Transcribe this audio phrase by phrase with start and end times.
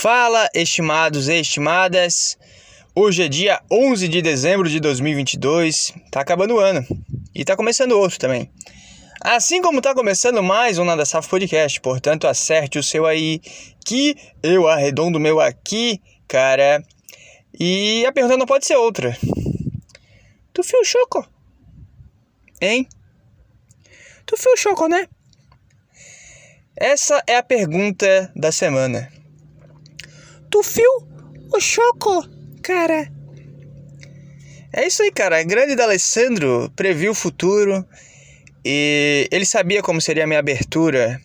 [0.00, 2.38] Fala, estimados e estimadas.
[2.94, 5.92] Hoje é dia 11 de dezembro de 2022.
[6.10, 6.82] Tá acabando o ano
[7.34, 8.50] e tá começando outro também.
[9.20, 13.42] Assim como tá começando mais um Nada Safo Podcast, portanto, acerte o seu aí
[13.84, 16.82] que eu arredondo meu aqui, cara.
[17.52, 19.14] E a pergunta não pode ser outra.
[20.54, 21.28] Tu fio choco?
[22.58, 22.88] Hein?
[24.24, 25.06] Tu fio choco, né?
[26.74, 29.19] Essa é a pergunta da semana.
[30.50, 30.90] Tu viu
[31.52, 32.28] o choco,
[32.62, 33.08] cara?
[34.72, 35.42] É isso aí, cara.
[35.42, 37.86] Grande D'Alessandro previu o futuro
[38.64, 41.20] e ele sabia como seria a minha abertura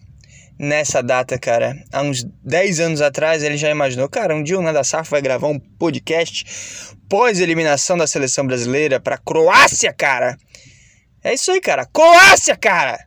[0.58, 1.76] nessa data, cara.
[1.92, 5.22] Há uns 10 anos atrás ele já imaginou, cara, um dia o Nada Safo vai
[5.22, 6.46] gravar um podcast
[7.10, 10.38] pós-eliminação da seleção brasileira pra Croácia, cara.
[11.24, 11.86] É isso aí, cara.
[11.86, 13.00] Croácia, cara!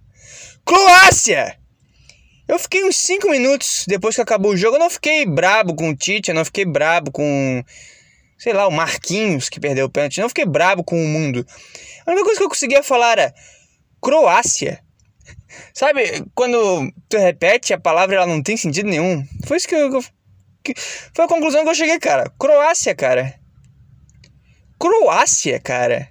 [0.64, 1.56] Croácia!
[2.48, 4.76] Eu fiquei uns 5 minutos depois que acabou o jogo.
[4.76, 7.62] Eu não fiquei brabo com o Tite, eu não fiquei brabo com,
[8.38, 10.16] sei lá, o Marquinhos que perdeu o pênalti.
[10.16, 11.46] Eu não fiquei brabo com o mundo.
[12.06, 13.34] A única coisa que eu conseguia falar era
[14.00, 14.82] Croácia.
[15.74, 19.22] Sabe, quando tu repete a palavra ela não tem sentido nenhum.
[19.46, 20.02] Foi isso que eu.
[20.64, 20.72] Que,
[21.14, 22.32] foi a conclusão que eu cheguei, cara.
[22.38, 23.38] Croácia, cara.
[24.78, 26.08] Croácia, cara.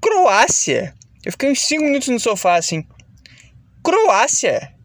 [0.00, 0.94] Croácia.
[1.24, 2.86] Eu fiquei uns 5 minutos no sofá assim.
[3.82, 4.75] Croácia.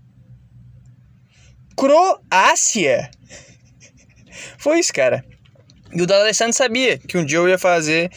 [1.76, 3.10] Croácia.
[4.58, 5.26] Foi isso, cara.
[5.94, 8.12] E o D'Alessandro sabia que um dia eu ia fazer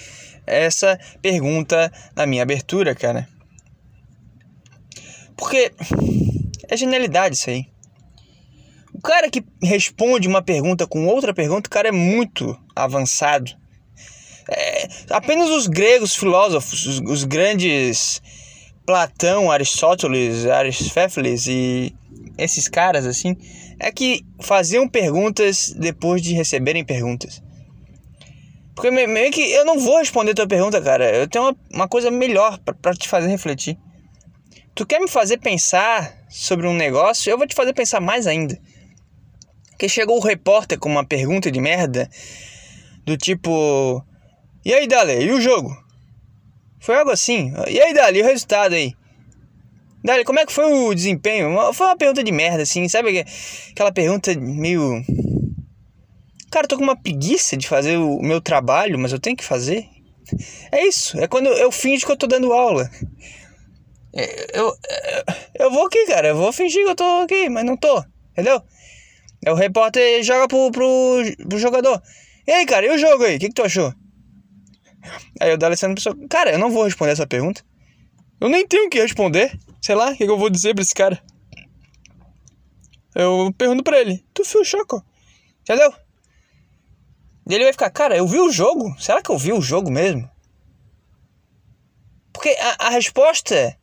[0.46, 3.28] essa pergunta na minha abertura, cara.
[5.36, 5.72] Porque
[6.68, 7.66] é genialidade isso aí.
[8.92, 13.50] O cara que responde uma pergunta com outra pergunta, o cara é muito avançado.
[14.48, 18.22] É, apenas os gregos filósofos, os, os grandes
[18.86, 21.94] Platão, Aristóteles, Aristóteles e
[22.36, 23.36] esses caras assim,
[23.78, 27.42] é que faziam perguntas depois de receberem perguntas.
[28.74, 31.14] Porque meio que eu não vou responder tua pergunta, cara.
[31.14, 33.78] Eu tenho uma, uma coisa melhor para te fazer refletir.
[34.74, 37.30] Tu quer me fazer pensar sobre um negócio?
[37.30, 38.58] Eu vou te fazer pensar mais ainda.
[39.70, 42.10] Porque chegou o repórter com uma pergunta de merda
[43.04, 44.04] do tipo:
[44.64, 45.70] E aí, Dale, e o jogo?
[46.80, 47.52] Foi algo assim.
[47.68, 48.92] E aí, Dale, e o resultado aí?
[50.04, 51.72] Dali, como é que foi o desempenho?
[51.72, 53.24] Foi uma pergunta de merda, assim, sabe?
[53.70, 55.02] Aquela pergunta meio.
[56.50, 59.88] Cara, tô com uma preguiça de fazer o meu trabalho, mas eu tenho que fazer.
[60.70, 62.90] É isso, é quando eu finjo que eu tô dando aula.
[64.12, 64.76] É, eu,
[65.58, 68.62] eu vou aqui, cara, eu vou fingir que eu tô aqui, mas não tô, entendeu?
[69.44, 72.00] É o repórter joga pro, pro, pro jogador.
[72.46, 73.36] E aí, cara, e o jogo aí?
[73.36, 73.92] O que, que tu achou?
[75.40, 77.62] Aí o D'Alessandro pensou, cara, eu não vou responder essa pergunta.
[78.40, 79.58] Eu nem tenho o que responder.
[79.84, 81.22] Sei lá, o que eu vou dizer pra esse cara?
[83.14, 85.04] Eu pergunto pra ele: Tu viu o Choco?
[85.60, 85.92] Entendeu?
[87.46, 88.98] E ele vai ficar: Cara, eu vi o jogo?
[88.98, 90.26] Será que eu vi o jogo mesmo?
[92.32, 93.78] Porque a, a resposta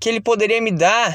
[0.00, 1.14] que ele poderia me dar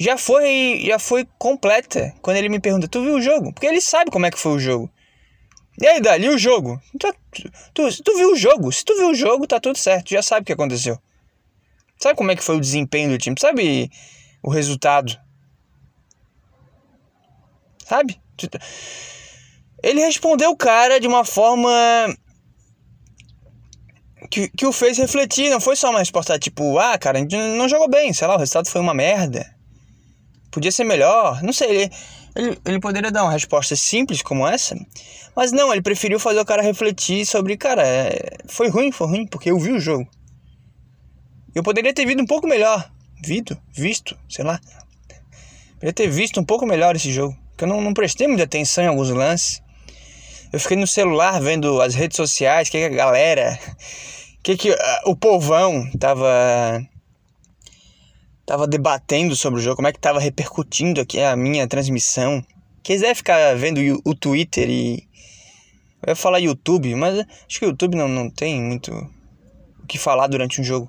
[0.00, 3.52] já foi já foi completa quando ele me pergunta: Tu viu o jogo?
[3.52, 4.90] Porque ele sabe como é que foi o jogo.
[5.78, 6.80] E aí, Dali, o jogo?
[6.98, 7.14] Tu,
[7.74, 8.72] tu, tu viu o jogo?
[8.72, 10.98] Se tu viu o jogo, tá tudo certo, já sabe o que aconteceu.
[11.98, 13.36] Sabe como é que foi o desempenho do time?
[13.38, 13.90] Sabe
[14.42, 15.18] o resultado?
[17.84, 18.20] Sabe?
[19.82, 21.70] Ele respondeu o cara de uma forma
[24.30, 25.50] que, que o fez refletir.
[25.50, 28.36] Não foi só uma resposta tipo, ah, cara, a gente não jogou bem, sei lá,
[28.36, 29.46] o resultado foi uma merda.
[30.50, 31.42] Podia ser melhor.
[31.42, 31.90] Não sei, ele,
[32.36, 34.76] ele, ele poderia dar uma resposta simples como essa,
[35.34, 39.26] mas não, ele preferiu fazer o cara refletir sobre, cara, é, foi ruim, foi ruim,
[39.26, 40.08] porque eu vi o jogo.
[41.58, 42.88] Eu poderia ter visto um pouco melhor.
[43.20, 43.58] Visto?
[43.72, 44.60] Visto, sei lá.
[45.74, 47.36] Poderia ter visto um pouco melhor esse jogo.
[47.50, 49.60] Porque eu não, não prestei muita atenção em alguns lances.
[50.52, 53.58] Eu fiquei no celular vendo as redes sociais, o que, que a galera.
[54.38, 54.76] O que, que uh,
[55.06, 56.80] o povão tava.
[58.46, 62.42] Tava debatendo sobre o jogo, como é que tava repercutindo aqui a minha transmissão.
[62.84, 65.08] Quiser ficar vendo o, o Twitter e.
[66.06, 68.92] Eu ia falar YouTube, mas acho que o YouTube não, não tem muito
[69.82, 70.88] o que falar durante um jogo.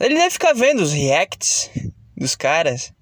[0.00, 1.70] Ele deve ficar vendo os reacts
[2.16, 2.92] dos caras.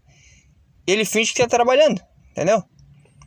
[0.87, 2.01] E ele finge que tá trabalhando,
[2.31, 2.63] entendeu?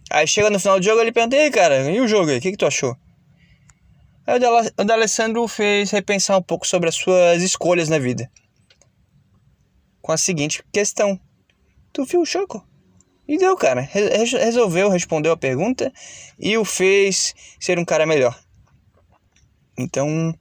[0.09, 2.37] Aí chega no final do jogo ele pergunta, e aí, cara, e o jogo aí?
[2.37, 2.97] O que, que tu achou?
[4.25, 4.39] Aí
[4.77, 8.29] o D'Alessandro fez repensar um pouco sobre as suas escolhas na vida.
[10.01, 11.19] Com a seguinte questão.
[11.91, 12.63] Tu viu o Choco?
[13.27, 13.81] E deu, cara.
[13.81, 15.91] resolveu, respondeu a pergunta
[16.39, 18.39] e o fez ser um cara melhor.
[19.77, 20.33] Então.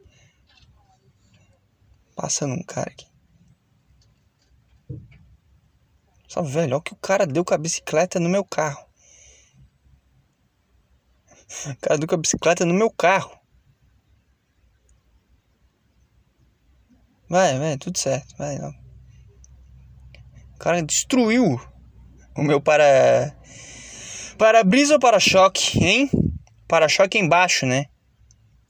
[2.14, 3.07] Passando um cara aqui.
[6.28, 8.86] Só, velho, olha o que o cara deu com a bicicleta no meu carro.
[11.66, 13.34] O cara deu com a bicicleta no meu carro.
[17.30, 18.36] Vai, vai, tudo certo.
[18.36, 18.58] Vai.
[18.58, 21.58] O cara destruiu
[22.36, 23.34] o meu para.
[24.36, 26.10] Para-brisa ou para-choque, hein?
[26.68, 27.86] Para-choque é embaixo, né?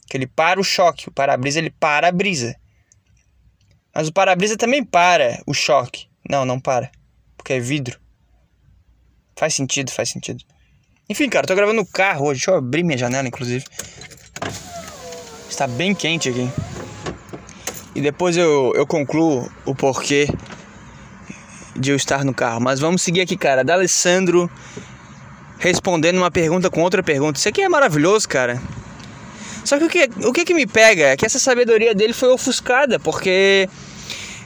[0.08, 1.08] Que ele para o choque.
[1.08, 2.55] O para-brisa ele para a brisa.
[3.93, 6.08] Mas o para-brisa também para o choque.
[6.28, 6.93] Não, não para.
[7.48, 7.98] Porque é vidro.
[9.34, 10.44] Faz sentido, faz sentido.
[11.08, 12.40] Enfim, cara, tô gravando no carro hoje.
[12.40, 13.64] Deixa eu abrir minha janela, inclusive.
[15.48, 16.46] Está bem quente aqui.
[17.94, 20.28] E depois eu, eu concluo o porquê
[21.74, 22.60] de eu estar no carro.
[22.60, 23.64] Mas vamos seguir aqui, cara.
[23.64, 24.50] Da Alessandro
[25.58, 27.38] respondendo uma pergunta com outra pergunta.
[27.38, 28.60] Isso aqui é maravilhoso, cara.
[29.64, 32.28] Só que o que, o que, que me pega é que essa sabedoria dele foi
[32.28, 33.66] ofuscada, porque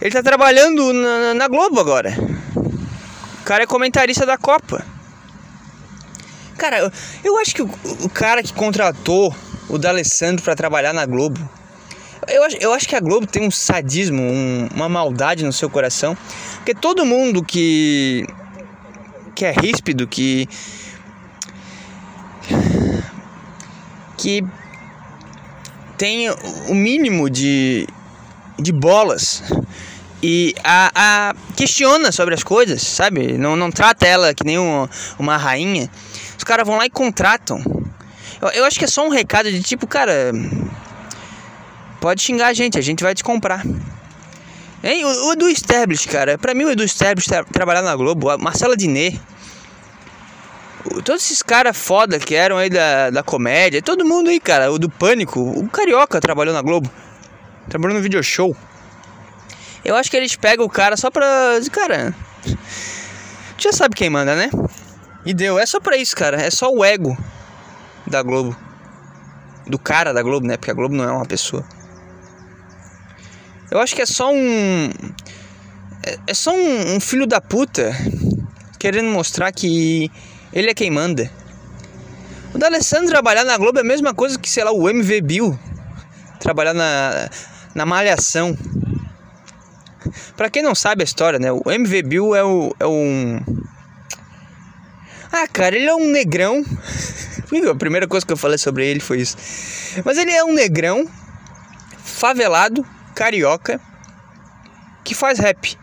[0.01, 2.32] ele tá trabalhando na, na Globo agora.
[3.53, 4.83] Cara é comentarista da Copa.
[6.57, 7.69] Cara, eu, eu acho que o,
[8.01, 9.37] o, cara que contratou
[9.69, 11.39] o D'Alessandro para trabalhar na Globo,
[12.29, 15.69] eu acho, eu acho que a Globo tem um sadismo, um, uma maldade no seu
[15.69, 16.17] coração,
[16.55, 18.27] porque todo mundo que
[19.35, 20.49] que é ríspido, que
[24.17, 24.43] que
[25.99, 26.31] tem
[26.71, 27.87] o mínimo de,
[28.59, 29.43] de bolas
[30.23, 33.37] e a, a questiona sobre as coisas, sabe?
[33.37, 34.89] Não, não trata ela que nem uma,
[35.19, 35.91] uma rainha.
[36.39, 37.61] Os caras vão lá e contratam.
[38.41, 40.33] Eu, eu acho que é só um recado de tipo, cara,
[42.01, 43.67] pode xingar a gente, a gente vai te comprar.
[44.85, 45.05] Hein?
[45.05, 48.39] O, o Edu Establish, cara, pra mim o Edu Establish tra trabalhar na Globo, a
[48.39, 49.19] Marcela Diné,
[51.05, 54.79] todos esses caras foda que eram aí da, da comédia, todo mundo aí, cara, o
[54.79, 56.91] do Pânico, o Carioca trabalhou na Globo,
[57.69, 58.57] trabalhou no video show.
[59.85, 61.61] Eu acho que eles pegam o cara só pra.
[61.71, 62.15] Cara.
[63.59, 64.51] Já sabe quem manda, né?
[65.25, 65.59] E deu.
[65.59, 66.41] É só pra isso, cara.
[66.41, 67.17] É só o ego
[68.07, 68.57] da Globo.
[69.67, 70.57] Do cara da Globo, né?
[70.57, 71.65] Porque a Globo não é uma pessoa.
[73.71, 74.91] Eu acho que é só um.
[76.27, 77.93] É, só um, um filho da puta
[78.79, 80.11] querendo mostrar que
[80.53, 81.31] ele é quem manda.
[82.53, 85.59] O D'Alessandro trabalhar na Globo é a mesma coisa que, sei lá, o MV Bill
[86.39, 87.31] trabalhar na,
[87.75, 88.59] na Malhação.
[90.37, 91.51] Pra quem não sabe a história, né?
[91.53, 93.41] O MV Bill é, o, é um.
[95.31, 96.65] Ah, cara, ele é um negrão.
[97.71, 99.37] a primeira coisa que eu falei sobre ele foi isso.
[100.05, 101.09] Mas ele é um negrão,
[101.99, 103.81] favelado, carioca,
[105.05, 105.77] que faz rap.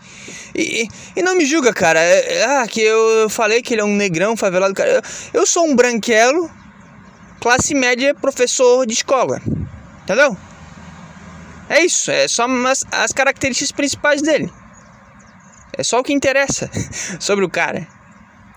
[0.56, 2.00] E, e não me julga, cara.
[2.00, 5.02] É, é, ah, que eu falei que ele é um negrão, favelado, cara.
[5.34, 6.50] Eu sou um branquelo,
[7.40, 9.42] classe média, professor de escola.
[10.04, 10.36] Entendeu?
[11.70, 14.52] É isso, é só as, as características principais dele.
[15.78, 16.70] É só o que interessa
[17.22, 17.88] sobre o cara.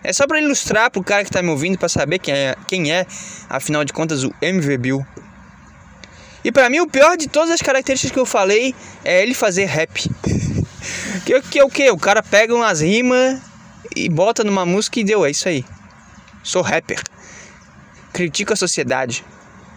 [0.02, 2.90] É só para ilustrar pro cara que tá me ouvindo para saber quem é, quem
[2.90, 3.06] é,
[3.48, 5.06] afinal de contas, o MV Bill.
[6.42, 8.74] E para mim o pior de todas as características que eu falei
[9.04, 10.10] é ele fazer rap.
[11.24, 11.90] que, que é o que?
[11.90, 13.40] O cara pega umas rimas
[13.94, 15.64] e bota numa música e deu, é isso aí.
[16.42, 17.00] Sou rapper.
[18.12, 19.24] Critico a sociedade.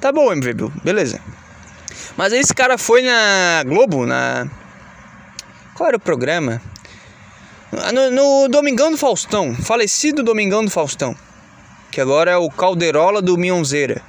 [0.01, 1.21] Tá bom, MV Bill, beleza.
[2.18, 4.47] Mas esse cara foi na Globo, na.
[5.75, 6.62] Qual era o programa?
[7.94, 11.15] No, no, Domingão do Faustão, falecido Domingão do Faustão,
[11.92, 14.02] que agora é o Calderola do Minhonzeira.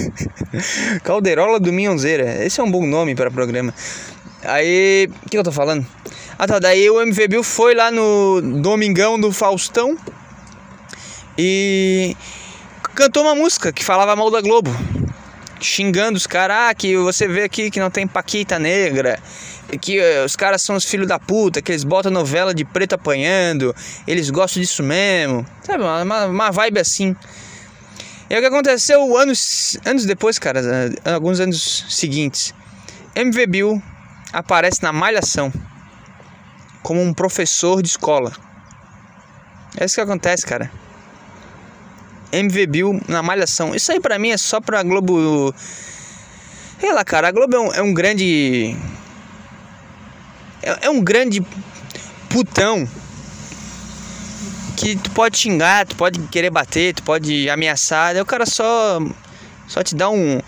[1.02, 3.72] Calderola do Minhonzeira, esse é um bom nome para programa.
[4.42, 5.86] Aí, o que eu tô falando?
[6.38, 9.96] Ah tá, daí o MV Bill foi lá no Domingão do Faustão
[11.38, 12.14] e
[12.94, 14.70] cantou uma música que falava mal da Globo
[15.64, 19.18] xingando os caras, ah, que você vê aqui que não tem paquita negra,
[19.80, 22.94] que uh, os caras são os filhos da puta, que eles botam novela de preto
[22.94, 23.74] apanhando,
[24.06, 27.16] eles gostam disso mesmo, sabe, uma, uma vibe assim.
[28.28, 32.54] E o que aconteceu anos, anos depois, cara, eh, alguns anos seguintes,
[33.14, 33.82] MV Bill
[34.32, 35.52] aparece na Malhação
[36.82, 38.32] como um professor de escola.
[39.76, 40.70] É isso que acontece, cara.
[42.32, 43.74] MV Bill na Malhação.
[43.74, 45.54] Isso aí pra mim é só pra Globo.
[46.80, 48.76] Sei lá, cara, a Globo é um, é um grande.
[50.62, 51.42] É, é, um grande
[52.28, 52.88] putão.
[54.76, 58.16] Que tu pode xingar, tu pode querer bater, tu pode ameaçar.
[58.16, 58.98] O cara só.
[59.66, 60.40] Só te dá um.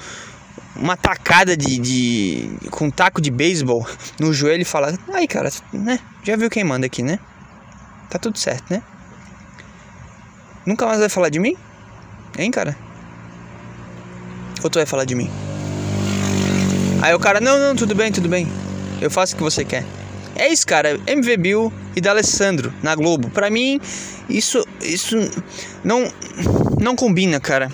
[0.74, 2.50] Uma tacada de, de.
[2.70, 3.86] com um taco de beisebol
[4.18, 5.98] no joelho e fala: Aí, cara, né?
[6.22, 7.18] Já viu quem manda aqui, né?
[8.10, 8.82] Tá tudo certo, né?
[10.66, 11.56] Nunca mais vai falar de mim?
[12.36, 12.76] Hein, cara?
[14.62, 15.30] Ou tu vai falar de mim?
[17.00, 18.48] Aí o cara, não, não, tudo bem, tudo bem.
[19.00, 19.84] Eu faço o que você quer.
[20.34, 21.00] É isso, cara.
[21.06, 23.30] MV Bill e D'Alessandro na Globo.
[23.30, 23.80] Pra mim,
[24.28, 25.16] isso, isso
[25.84, 26.10] não,
[26.80, 27.70] não combina, cara.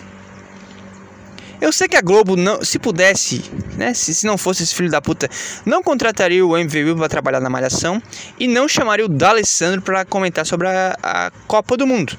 [1.63, 3.41] Eu sei que a Globo, não, se pudesse,
[3.79, 5.31] né, se, se não fosse esse filho da puta,
[5.65, 8.03] não contrataria o MV Bill pra trabalhar na Malhação
[8.37, 12.19] e não chamaria o D'Alessandro pra comentar sobre a, a Copa do Mundo.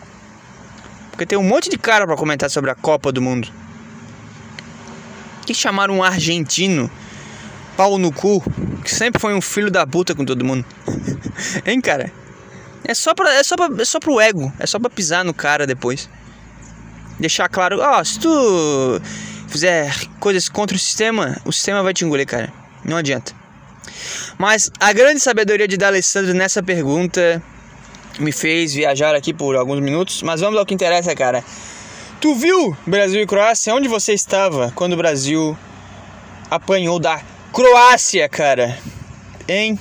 [1.13, 3.47] Porque tem um monte de cara pra comentar sobre a Copa do Mundo.
[5.45, 6.89] Que chamaram um argentino
[7.77, 8.43] pau no cu,
[8.83, 10.65] que sempre foi um filho da puta com todo mundo.
[11.65, 12.11] hein, cara?
[12.83, 15.35] É só, pra, é, só pra, é só pro ego, é só pra pisar no
[15.35, 16.09] cara depois.
[17.19, 18.99] Deixar claro, ó, oh, se tu
[19.47, 22.51] fizer coisas contra o sistema, o sistema vai te engolir, cara.
[22.83, 23.33] Não adianta.
[24.35, 27.41] Mas a grande sabedoria de D'Alessandro nessa pergunta
[28.19, 30.21] me fez viajar aqui por alguns minutos.
[30.21, 31.43] Mas vamos ao que interessa, cara.
[32.21, 33.73] Tu viu Brasil e Croácia?
[33.73, 35.57] Onde você estava quando o Brasil
[36.49, 38.77] apanhou da Croácia, cara.
[39.47, 39.79] Hein?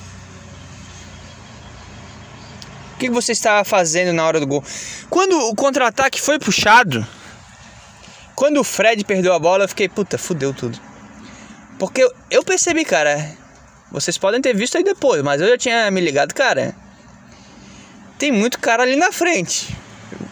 [2.94, 4.64] O que você estava fazendo na hora do gol?
[5.08, 7.06] Quando o contra-ataque foi puxado,
[8.34, 10.78] quando o Fred perdeu a bola, eu fiquei, puta, fudeu tudo.
[11.78, 13.36] Porque eu, percebi, cara.
[13.90, 16.74] Vocês podem ter visto aí depois, mas eu já tinha me ligado, cara.
[18.22, 19.76] Tem muito cara ali na frente.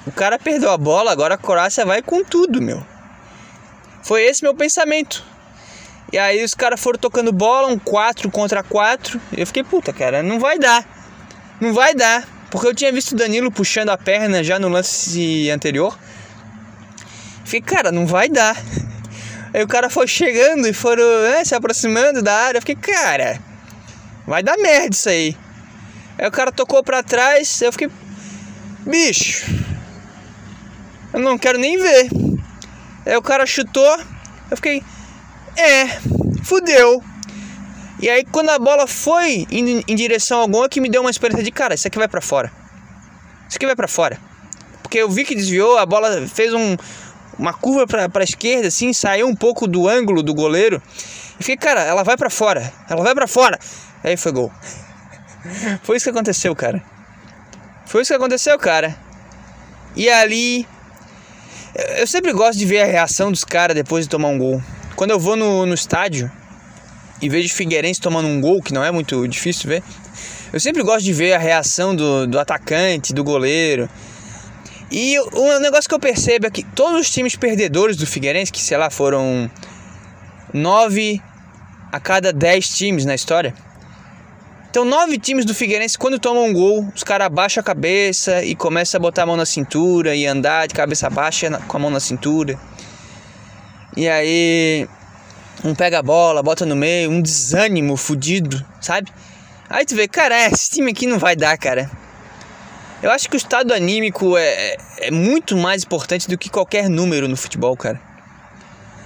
[0.07, 2.87] O cara perdeu a bola, agora a Croácia vai com tudo, meu.
[4.05, 5.25] Foi esse meu pensamento.
[6.13, 9.21] E aí os caras foram tocando bola, um 4 contra 4.
[9.37, 10.87] E eu fiquei, puta, cara, não vai dar.
[11.61, 12.29] Não vai dar.
[12.49, 15.99] Porque eu tinha visto o Danilo puxando a perna já no lance anterior.
[17.45, 18.57] Fiquei, cara, não vai dar.
[19.53, 22.59] Aí o cara foi chegando e foram né, se aproximando da área.
[22.59, 23.43] Eu fiquei, cara,
[24.29, 25.37] vai dar merda isso aí.
[26.21, 27.63] Aí o cara tocou pra trás.
[27.63, 27.89] Eu fiquei,
[28.85, 29.47] bicho,
[31.15, 32.11] eu não quero nem ver.
[33.07, 33.99] Aí o cara chutou.
[34.51, 34.83] Eu fiquei,
[35.57, 35.87] é,
[36.45, 37.03] fudeu.
[37.99, 41.11] E aí quando a bola foi indo em direção a alguma que me deu uma
[41.11, 42.53] esperança de cara, isso aqui vai para fora.
[43.49, 44.19] Isso aqui vai para fora.
[44.83, 46.77] Porque eu vi que desviou, a bola fez um,
[47.39, 50.83] uma curva para esquerda assim, saiu um pouco do ângulo do goleiro.
[51.39, 52.71] E fiquei, cara, ela vai para fora.
[52.91, 53.59] Ela vai para fora.
[54.05, 54.53] Aí foi gol.
[55.83, 56.83] Foi isso que aconteceu, cara.
[57.87, 58.97] Foi isso que aconteceu, cara.
[59.97, 60.67] E ali
[61.97, 64.63] eu sempre gosto de ver a reação dos caras depois de tomar um gol.
[64.97, 66.31] Quando eu vou no, no estádio
[67.23, 69.83] e vejo Figueirense tomando um gol, que não é muito difícil ver,
[70.53, 73.89] eu sempre gosto de ver a reação do, do atacante, do goleiro.
[74.91, 78.61] E um negócio que eu percebo é que todos os times perdedores do Figueirense, que
[78.61, 79.49] sei lá, foram
[80.53, 81.23] nove
[81.93, 83.55] a cada dez times na história.
[84.71, 88.55] Então, nove times do Figueirense, quando tomam um gol, os caras abaixam a cabeça e
[88.55, 91.91] começam a botar a mão na cintura e andar de cabeça baixa com a mão
[91.91, 92.57] na cintura.
[93.97, 94.89] E aí
[95.65, 99.13] um pega a bola, bota no meio, um desânimo fudido, sabe?
[99.69, 101.91] Aí tu vê, cara, esse time aqui não vai dar, cara.
[103.03, 106.89] Eu acho que o estado anímico é, é, é muito mais importante do que qualquer
[106.89, 108.01] número no futebol, cara.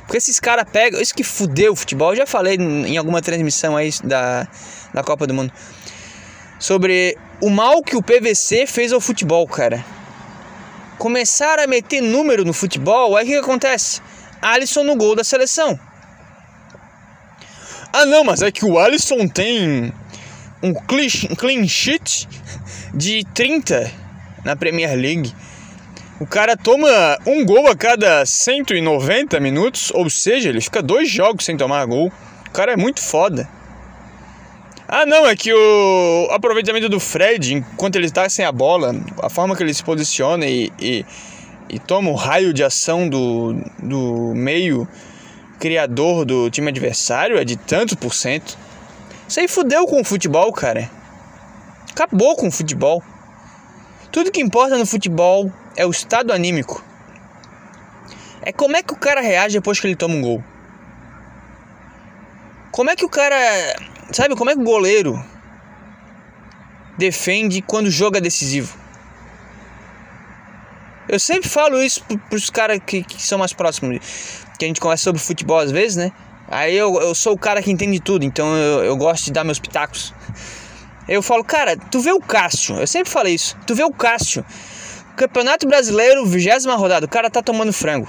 [0.03, 1.01] Porque esses caras pegam.
[1.01, 2.11] Isso que fudeu o futebol.
[2.11, 4.47] Eu já falei em alguma transmissão aí da,
[4.95, 5.53] da Copa do Mundo.
[6.59, 9.85] Sobre o mal que o PVC fez ao futebol, cara.
[10.97, 14.01] Começaram a meter número no futebol, aí o que, que acontece?
[14.41, 15.79] Alisson no gol da seleção.
[17.93, 19.93] Ah não, mas é que o Alisson tem
[20.63, 22.29] um clean sheet
[22.95, 23.91] de 30
[24.45, 25.35] na Premier League.
[26.21, 31.45] O cara toma um gol a cada 190 minutos, ou seja, ele fica dois jogos
[31.45, 32.13] sem tomar gol.
[32.47, 33.49] O cara é muito foda.
[34.97, 39.29] Ah, não, é que o aproveitamento do Fred, enquanto ele está sem a bola, a
[39.29, 41.05] forma que ele se posiciona e, e
[41.69, 44.87] e toma o raio de ação do, do meio
[45.59, 48.57] criador do time adversário é de tanto por cento.
[49.27, 50.91] Isso aí fudeu com o futebol, cara.
[51.91, 53.03] Acabou com o futebol.
[54.13, 56.85] Tudo que importa no futebol é o estado anímico.
[58.43, 60.45] É como é que o cara reage depois que ele toma um gol.
[62.71, 63.37] Como é que o cara.
[64.15, 65.21] Sabe, como é que o goleiro
[66.97, 68.79] defende quando o jogo é decisivo?
[71.09, 73.99] Eu sempre falo isso pros caras que, que são mais próximos,
[74.57, 76.13] que a gente conversa sobre futebol às vezes, né?
[76.47, 79.43] Aí eu, eu sou o cara que entende tudo, então eu, eu gosto de dar
[79.43, 80.15] meus pitacos.
[81.09, 84.45] Eu falo, cara, tu vê o Cássio, eu sempre falei isso, tu vê o Cássio,
[85.17, 88.09] Campeonato Brasileiro, vigésima rodada, o cara tá tomando frango.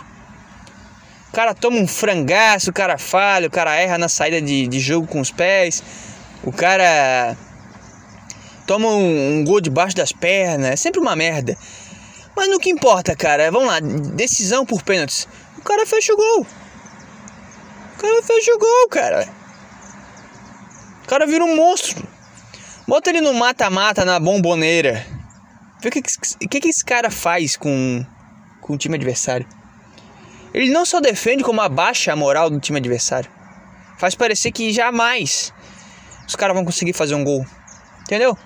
[1.35, 5.05] Cara toma um frangaço, o cara falha, o cara erra na saída de, de jogo
[5.05, 5.83] com os pés,
[6.41, 7.35] o cara
[8.65, 11.57] toma um, um gol debaixo das pernas, é sempre uma merda.
[12.37, 15.27] Mas no que importa, cara, vamos lá, decisão por pênaltis.
[15.57, 16.47] O cara fecha o gol.
[17.97, 19.27] O cara fecha o gol, cara.
[21.03, 22.01] O cara vira um monstro.
[22.87, 25.05] Bota ele no mata-mata, na bomboneira.
[25.81, 28.05] Vê o que, que, que esse cara faz com,
[28.61, 29.45] com o time adversário.
[30.55, 33.29] Ele não só defende, como abaixa a moral do time adversário.
[33.97, 35.53] Faz parecer que jamais
[36.25, 37.45] os caras vão conseguir fazer um gol.
[38.03, 38.37] Entendeu?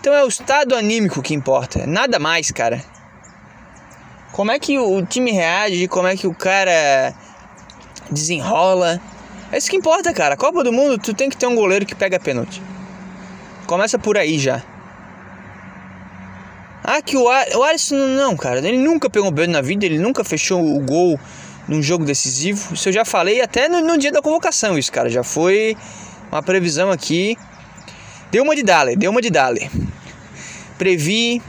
[0.00, 1.86] Então é o estado anímico que importa.
[1.86, 2.82] Nada mais, cara.
[4.32, 7.14] Como é que o time reage, como é que o cara
[8.10, 8.98] desenrola.
[9.52, 10.38] É isso que importa, cara.
[10.38, 12.62] Copa do Mundo, tu tem que ter um goleiro que pega pênalti.
[13.66, 14.62] Começa por aí já.
[16.86, 18.58] Ah, que o, o Alisson não, cara.
[18.58, 21.18] Ele nunca pegou pênalti na vida, ele nunca fechou o gol
[21.66, 22.74] num jogo decisivo.
[22.74, 25.08] Isso eu já falei até no, no dia da convocação, isso, cara.
[25.08, 25.74] Já foi
[26.30, 27.38] uma previsão aqui.
[28.30, 29.70] Deu uma de Dale, deu uma de Dale.
[30.76, 31.40] Previ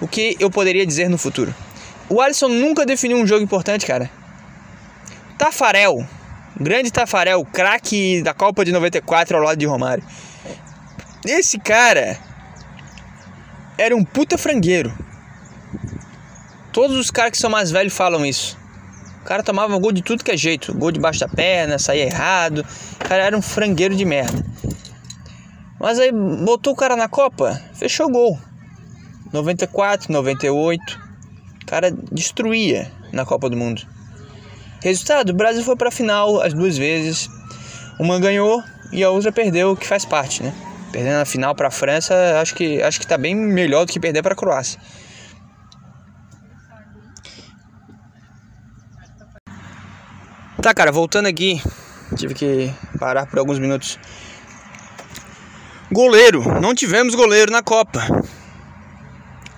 [0.00, 1.54] o que eu poderia dizer no futuro.
[2.08, 4.10] O Alisson nunca definiu um jogo importante, cara.
[5.36, 6.06] Tafarel,
[6.58, 10.02] grande Tafarel, craque da Copa de 94 ao lado de Romário.
[11.26, 12.18] Esse cara
[13.78, 14.92] era um puta frangueiro.
[16.72, 18.58] Todos os caras que são mais velhos falam isso.
[19.22, 20.74] O cara tomava gol de tudo que é jeito.
[20.74, 22.66] Gol debaixo da perna, saía errado.
[22.94, 24.44] O cara era um frangueiro de merda.
[25.78, 28.38] Mas aí botou o cara na Copa, fechou o gol.
[29.32, 31.00] 94, 98.
[31.62, 33.86] O cara destruía na Copa do Mundo.
[34.82, 37.28] Resultado: o Brasil foi para a final as duas vezes.
[37.98, 40.52] Uma ganhou e a outra perdeu, que faz parte, né?
[40.90, 44.00] Perdendo a final para a França, acho que acho que tá bem melhor do que
[44.00, 44.80] perder para a Croácia.
[50.62, 51.62] Tá, cara, voltando aqui,
[52.16, 53.98] tive que parar por alguns minutos.
[55.90, 58.00] Goleiro, não tivemos goleiro na Copa.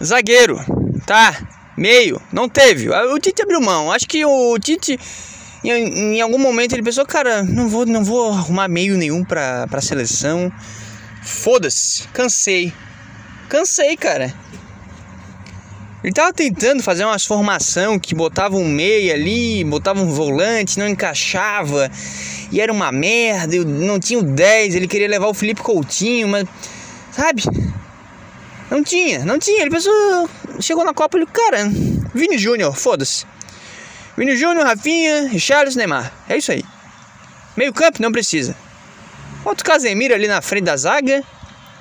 [0.03, 0.59] Zagueiro,
[1.07, 1.37] tá?
[1.77, 2.91] Meio, não teve.
[2.91, 3.91] O Tite abriu mão.
[3.91, 4.99] Acho que o Tite
[5.65, 9.67] em, em algum momento ele pensou, cara, não vou, não vou arrumar meio nenhum pra,
[9.67, 10.53] pra seleção.
[11.23, 12.73] Foda-se, cansei.
[13.49, 14.35] Cansei, cara.
[16.03, 20.89] Ele tava tentando fazer umas formação que botava um meia ali, botava um volante, não
[20.89, 21.91] encaixava.
[22.51, 26.27] E era uma merda, eu não tinha o 10, ele queria levar o Felipe Coutinho,
[26.27, 26.47] mas
[27.13, 27.43] sabe?
[28.71, 29.61] Não tinha, não tinha.
[29.61, 29.93] Ele pensou,
[30.61, 31.69] chegou na Copa, ele, cara,
[32.15, 33.27] Vini Júnior, foda-se.
[34.17, 36.13] Vini Júnior, Rafinha, Richarlison, Neymar.
[36.29, 36.65] É isso aí.
[37.57, 38.57] Meio campo não precisa.
[39.51, 41.25] Bota o Casemiro ali na frente da zaga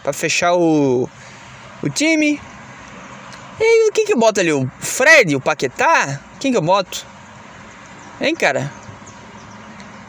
[0.01, 1.07] para fechar o,
[1.83, 2.41] o time.
[3.59, 4.51] E quem que bota ali?
[4.51, 6.19] O Fred, o Paquetá?
[6.39, 7.05] Quem que eu boto?
[8.19, 8.73] Hein, cara?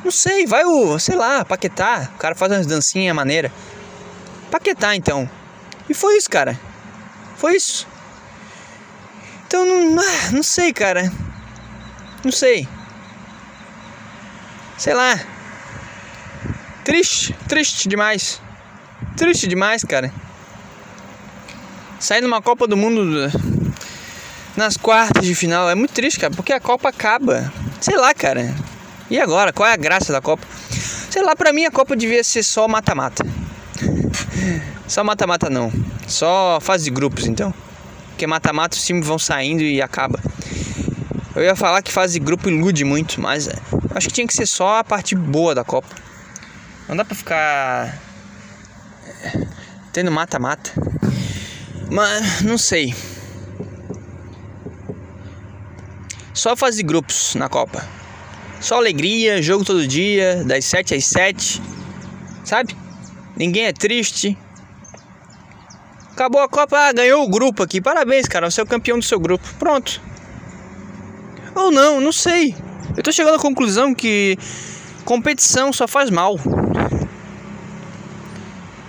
[0.02, 2.08] Não sei, vai o, sei lá, Paquetá.
[2.14, 3.52] O cara faz umas dancinhas maneira.
[4.50, 5.28] Paquetá, então.
[5.86, 6.58] E foi isso, cara.
[7.36, 7.86] Foi isso.
[9.46, 11.12] Então, não, ah, não sei, cara.
[12.24, 12.66] Não sei.
[14.78, 15.39] Sei lá.
[16.90, 18.42] Triste, triste demais.
[19.16, 20.12] Triste demais, cara.
[22.00, 23.30] Sair numa Copa do Mundo
[24.56, 27.52] nas quartas de final é muito triste, cara, porque a Copa acaba.
[27.80, 28.52] Sei lá, cara.
[29.08, 29.52] E agora?
[29.52, 30.44] Qual é a graça da Copa?
[31.08, 33.24] Sei lá, pra mim a Copa devia ser só mata-mata.
[34.88, 35.72] Só mata-mata não.
[36.08, 37.54] Só fase de grupos, então.
[38.08, 40.18] Porque mata-mata os times vão saindo e acaba.
[41.36, 43.54] Eu ia falar que fase de grupo ilude muito, mas é,
[43.94, 46.09] acho que tinha que ser só a parte boa da Copa.
[46.90, 48.00] Não dá pra ficar
[49.22, 49.46] é,
[49.92, 50.72] tendo mata-mata.
[51.88, 52.92] Mas não sei.
[56.34, 57.86] Só fase de grupos na Copa.
[58.60, 61.62] Só alegria, jogo todo dia, das 7 às 7.
[62.44, 62.76] Sabe?
[63.36, 64.36] Ninguém é triste.
[66.10, 67.80] Acabou a Copa, ah, ganhou o grupo aqui.
[67.80, 69.46] Parabéns, cara, você é o campeão do seu grupo.
[69.60, 70.02] Pronto.
[71.54, 72.52] Ou não, não sei.
[72.96, 74.36] Eu tô chegando à conclusão que
[75.04, 76.38] competição só faz mal.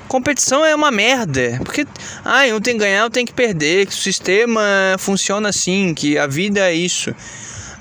[0.07, 1.59] Competição é uma merda.
[1.63, 1.87] Porque,
[2.25, 3.85] ah, um tem que ganhar, um tem que perder.
[3.85, 4.61] Que o sistema
[4.99, 7.15] funciona assim, que a vida é isso.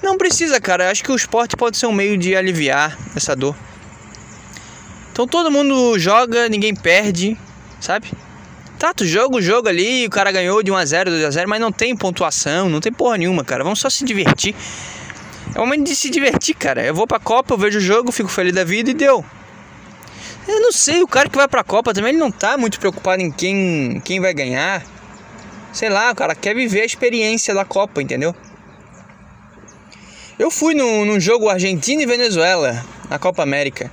[0.03, 0.90] Não precisa, cara.
[0.90, 3.57] Acho que o esporte pode ser um meio de aliviar essa dor.
[5.12, 7.37] Então todo mundo joga, ninguém perde,
[7.81, 8.11] sabe?
[8.79, 11.95] Tá, tu joga o jogo ali, o cara ganhou de 1x0, 2x0, mas não tem
[11.95, 13.62] pontuação, não tem porra nenhuma, cara.
[13.62, 14.55] Vamos só se divertir.
[15.55, 16.85] É o momento de se divertir, cara.
[16.85, 19.25] Eu vou pra Copa, eu vejo o jogo, fico feliz da vida e deu.
[20.49, 23.23] Eu não sei, o cara que vai pra Copa também ele não tá muito preocupado
[23.23, 24.83] em quem, quem vai ganhar.
[25.73, 28.35] Sei lá, o cara quer viver a experiência da Copa, entendeu?
[30.39, 33.91] Eu fui num, num jogo Argentina e Venezuela, na Copa América.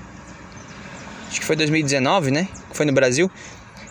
[1.30, 2.48] Acho que foi 2019, né?
[2.72, 3.30] Foi no Brasil.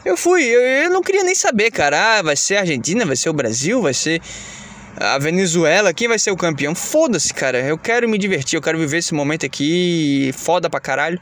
[0.04, 2.18] Eu fui, eu, eu não queria nem saber, cara.
[2.18, 4.22] Ah, vai ser Argentina, vai ser o Brasil, vai ser
[4.98, 6.74] a Venezuela, quem vai ser o campeão?
[6.74, 7.60] Foda-se, cara.
[7.60, 11.20] Eu quero me divertir, eu quero viver esse momento aqui foda pra caralho.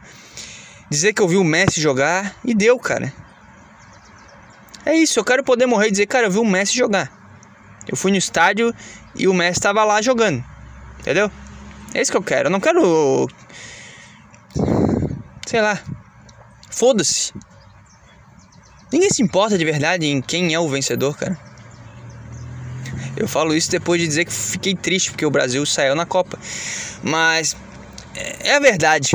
[0.88, 3.12] Dizer que eu vi o Messi jogar e deu, cara.
[4.86, 7.10] É isso, eu quero poder morrer e dizer, cara, eu vi o Messi jogar.
[7.88, 8.72] Eu fui no estádio
[9.16, 10.44] e o Messi estava lá jogando.
[11.00, 11.30] Entendeu?
[11.92, 12.48] É isso que eu quero.
[12.48, 13.28] Eu não quero.
[15.46, 15.80] Sei lá.
[16.70, 17.32] Foda-se.
[18.92, 21.53] Ninguém se importa de verdade em quem é o vencedor, cara.
[23.16, 26.38] Eu falo isso depois de dizer que fiquei triste porque o Brasil saiu na Copa.
[27.02, 27.56] Mas
[28.40, 29.12] é a verdade.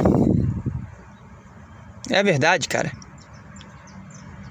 [2.10, 2.92] É a verdade, cara.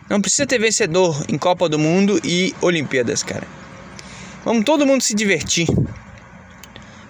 [0.09, 3.47] Não precisa ter vencedor em Copa do Mundo e Olimpíadas, cara.
[4.45, 5.67] Vamos todo mundo se divertir.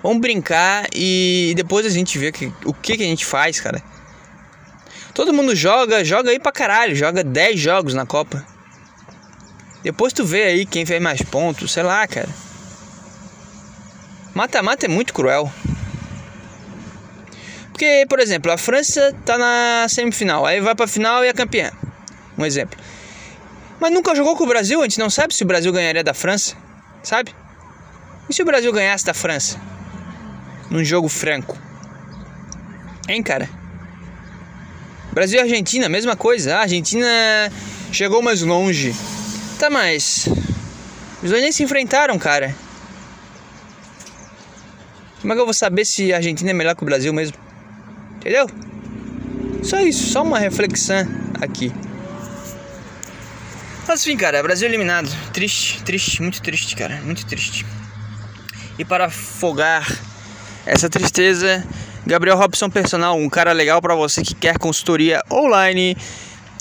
[0.02, 3.82] Vamos brincar e depois a gente vê que, o que, que a gente faz, cara.
[5.14, 8.44] Todo mundo joga, joga aí pra caralho, joga 10 jogos na Copa.
[9.82, 12.28] Depois tu vê aí quem fez mais pontos, sei lá, cara.
[14.34, 15.50] Mata-mata é muito cruel.
[17.72, 21.70] Porque, por exemplo, a França tá na semifinal, aí vai pra final e é campeã.
[22.36, 22.78] Um exemplo.
[23.80, 26.12] Mas nunca jogou com o Brasil, a gente não sabe se o Brasil ganharia da
[26.12, 26.56] França,
[27.02, 27.32] sabe?
[28.28, 29.60] E se o Brasil ganhasse da França?
[30.68, 31.56] Num jogo franco.
[33.08, 33.48] Hein, cara?
[35.12, 36.56] Brasil e Argentina, mesma coisa.
[36.56, 37.06] A Argentina
[37.90, 38.94] chegou mais longe.
[39.58, 40.28] Tá, mas.
[41.22, 42.54] Os dois nem se enfrentaram, cara.
[45.20, 47.36] Como é que eu vou saber se a Argentina é melhor que o Brasil mesmo?
[48.16, 48.48] Entendeu?
[49.64, 51.06] Só isso, só uma reflexão
[51.40, 51.72] aqui.
[53.86, 55.10] Mas enfim, cara, Brasil eliminado.
[55.32, 57.66] Triste, triste, muito triste, cara, muito triste.
[58.78, 59.90] E para afogar
[60.64, 61.66] essa tristeza,
[62.06, 65.96] Gabriel Robson Personal, um cara legal para você que quer consultoria online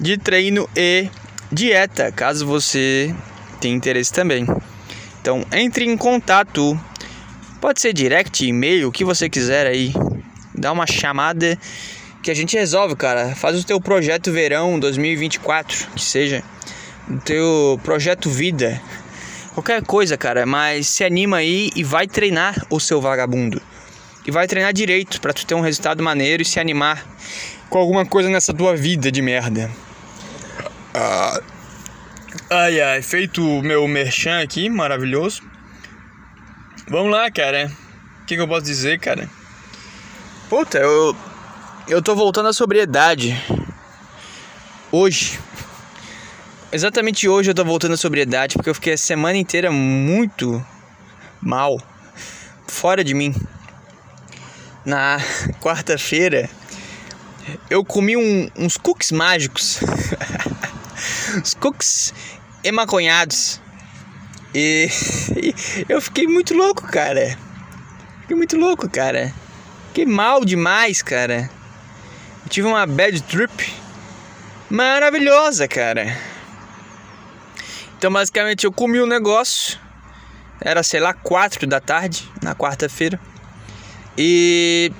[0.01, 1.09] de treino e
[1.51, 3.13] dieta, caso você
[3.59, 4.45] tenha interesse também.
[5.21, 6.79] Então, entre em contato.
[7.59, 9.91] Pode ser direct, e-mail, o que você quiser aí
[10.53, 11.57] dá uma chamada
[12.21, 13.35] que a gente resolve, cara.
[13.35, 16.43] Faz o teu projeto verão 2024, que seja
[17.09, 18.81] o teu projeto vida,
[19.53, 23.61] qualquer coisa, cara, mas se anima aí e vai treinar o seu vagabundo.
[24.25, 27.05] E vai treinar direito para tu ter um resultado maneiro e se animar
[27.69, 29.71] com alguma coisa nessa tua vida de merda.
[30.93, 31.41] Ah,
[32.49, 35.41] ai ai, feito o meu merchan aqui, maravilhoso.
[36.89, 37.71] Vamos lá, cara.
[38.21, 39.29] O que, que eu posso dizer, cara?
[40.49, 41.15] Puta, eu.
[41.87, 43.41] Eu tô voltando à sobriedade.
[44.91, 45.39] Hoje.
[46.71, 50.63] Exatamente hoje eu tô voltando à sobriedade porque eu fiquei a semana inteira muito
[51.41, 51.81] mal.
[52.67, 53.33] Fora de mim.
[54.85, 55.17] Na
[55.61, 56.49] quarta-feira
[57.69, 59.79] eu comi um, uns cookies mágicos.
[61.43, 62.13] Os cookies
[62.63, 63.61] emaconhados.
[64.55, 64.89] E,
[65.87, 67.37] eu fiquei muito louco, cara.
[68.21, 69.31] Fiquei muito louco, cara.
[69.89, 71.47] Fiquei mal demais, cara.
[72.43, 73.71] Eu tive uma bad trip
[74.67, 76.17] maravilhosa, cara.
[77.97, 79.77] Então, basicamente, eu comi um negócio.
[80.59, 83.19] Era, sei lá, 4 da tarde, na quarta-feira.
[84.17, 84.91] E.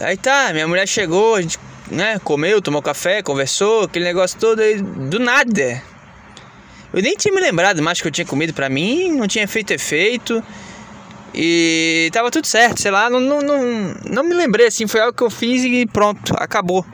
[0.00, 1.58] Aí tá, minha mulher chegou, a gente
[1.92, 5.82] né, comeu, tomou café, conversou, aquele negócio todo, e do nada.
[6.92, 9.72] Eu nem tinha me lembrado mais que eu tinha comido pra mim, não tinha feito
[9.72, 10.42] efeito.
[11.34, 15.16] E tava tudo certo, sei lá, não, não, não, não me lembrei assim, foi algo
[15.16, 16.84] que eu fiz e pronto, acabou.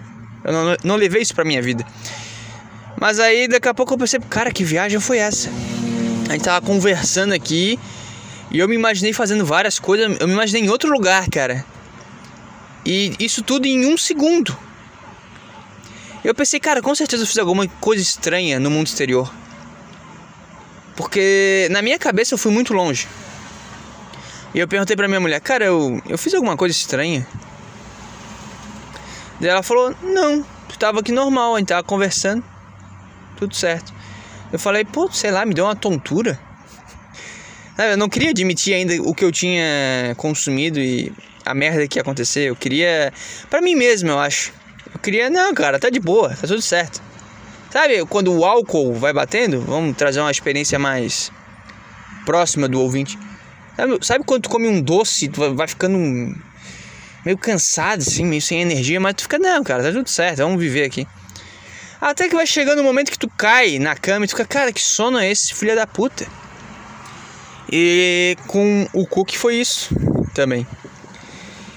[0.44, 1.84] Eu não, não levei isso pra minha vida.
[3.00, 5.50] Mas aí daqui a pouco eu pensei, cara, que viagem foi essa?
[6.28, 7.78] A gente tava conversando aqui
[8.50, 11.64] e eu me imaginei fazendo várias coisas, eu me imaginei em outro lugar, cara.
[12.87, 14.56] E isso tudo em um segundo.
[16.24, 19.33] Eu pensei, cara, com certeza eu fiz alguma coisa estranha no mundo exterior.
[20.96, 23.07] Porque na minha cabeça eu fui muito longe.
[24.52, 27.26] E eu perguntei pra minha mulher, cara, eu, eu fiz alguma coisa estranha?
[29.40, 32.42] Daí ela falou, não, tu tava aqui normal, a gente tava conversando,
[33.37, 33.92] tudo certo.
[34.52, 36.38] Eu falei, pô, sei lá, me deu uma tontura.
[37.78, 41.12] Eu não queria admitir ainda o que eu tinha consumido e
[41.44, 42.48] a merda que ia acontecer.
[42.48, 43.12] Eu queria,
[43.48, 44.52] para mim mesmo, eu acho.
[45.02, 47.00] Queria, não, cara, tá de boa, tá tudo certo.
[47.70, 51.30] Sabe, quando o álcool vai batendo, vamos trazer uma experiência mais
[52.24, 53.18] próxima do ouvinte.
[53.76, 55.98] Sabe, sabe quando tu come um doce, tu vai ficando
[57.24, 60.61] meio cansado, assim, meio sem energia, mas tu fica, não, cara, tá tudo certo, vamos
[60.61, 61.06] viver aqui.
[62.00, 64.72] Até que vai chegando o momento que tu cai na cama e tu fica, cara,
[64.72, 66.26] que sono é esse, filha da puta?
[67.70, 69.94] E com o Cook foi isso
[70.32, 70.66] também.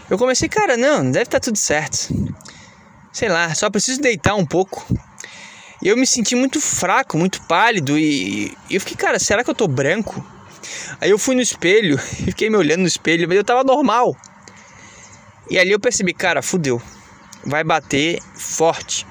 [0.10, 2.08] Eu comecei, cara, não, deve estar tá tudo certo.
[3.12, 4.86] Sei lá, só preciso deitar um pouco.
[5.82, 9.56] E eu me senti muito fraco, muito pálido e eu fiquei, cara, será que eu
[9.56, 10.24] tô branco?
[11.00, 14.16] Aí eu fui no espelho e fiquei me olhando no espelho, mas eu tava normal.
[15.50, 16.82] E ali eu percebi, cara, fudeu.
[17.44, 19.08] Vai bater forte.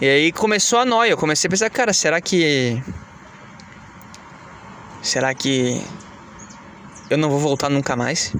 [0.00, 1.10] E aí começou a noia.
[1.10, 2.82] Eu comecei a pensar, cara, será que.
[5.02, 5.82] Será que.
[7.08, 8.32] Eu não vou voltar nunca mais?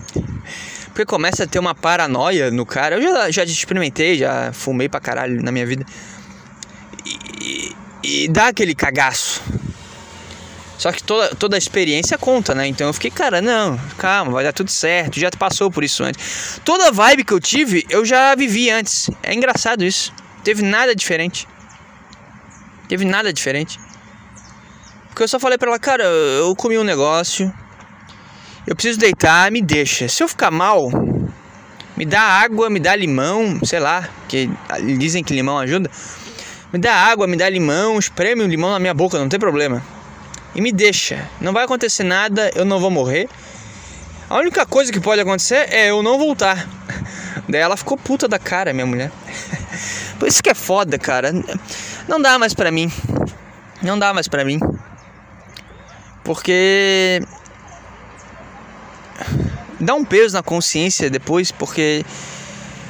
[0.97, 2.97] Porque começa a ter uma paranoia no cara.
[2.97, 5.85] Eu já, já experimentei, já fumei pra caralho na minha vida.
[7.05, 9.43] E, e dá aquele cagaço.
[10.79, 12.67] Só que toda, toda a experiência conta, né?
[12.67, 16.63] Então eu fiquei, cara, não, calma, vai dar tudo certo, já passou por isso antes.
[16.65, 19.11] Toda a vibe que eu tive, eu já vivi antes.
[19.23, 20.15] É engraçado isso.
[20.43, 21.47] Teve nada diferente.
[22.89, 23.79] Teve nada diferente.
[25.11, 27.53] Porque eu só falei pra ela, cara, eu comi um negócio.
[28.67, 30.09] Eu preciso deitar, me deixa.
[30.09, 30.91] Se eu ficar mal,
[31.97, 34.51] me dá água, me dá limão, sei lá, que
[34.99, 35.91] dizem que limão ajuda.
[36.73, 39.83] Me dá água, me dá limão, espreme o limão na minha boca, não tem problema
[40.57, 41.29] e me deixa.
[41.39, 43.29] Não vai acontecer nada, eu não vou morrer.
[44.29, 46.67] A única coisa que pode acontecer é eu não voltar.
[47.47, 49.13] Daí ela ficou puta da cara, minha mulher.
[50.19, 51.31] Por isso que é foda, cara.
[52.09, 52.91] Não dá mais pra mim.
[53.83, 54.59] Não dá mais pra mim.
[56.25, 57.23] Porque.
[59.81, 62.05] Dá um peso na consciência depois, porque.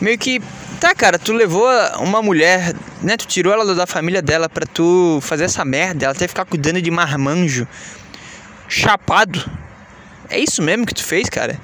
[0.00, 0.42] Meio que
[0.80, 1.66] Tá, cara, tu levou
[2.00, 3.16] uma mulher, né?
[3.16, 6.82] Tu tirou ela da família dela pra tu fazer essa merda, ela até ficar cuidando
[6.82, 7.66] de marmanjo,
[8.68, 9.42] chapado.
[10.28, 11.58] É isso mesmo que tu fez, cara?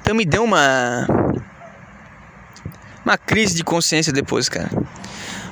[0.00, 1.06] Então me deu uma.
[3.04, 4.70] Uma crise de consciência depois, cara.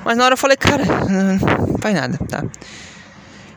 [0.04, 2.42] Mas na hora eu falei, cara, não faz nada, tá?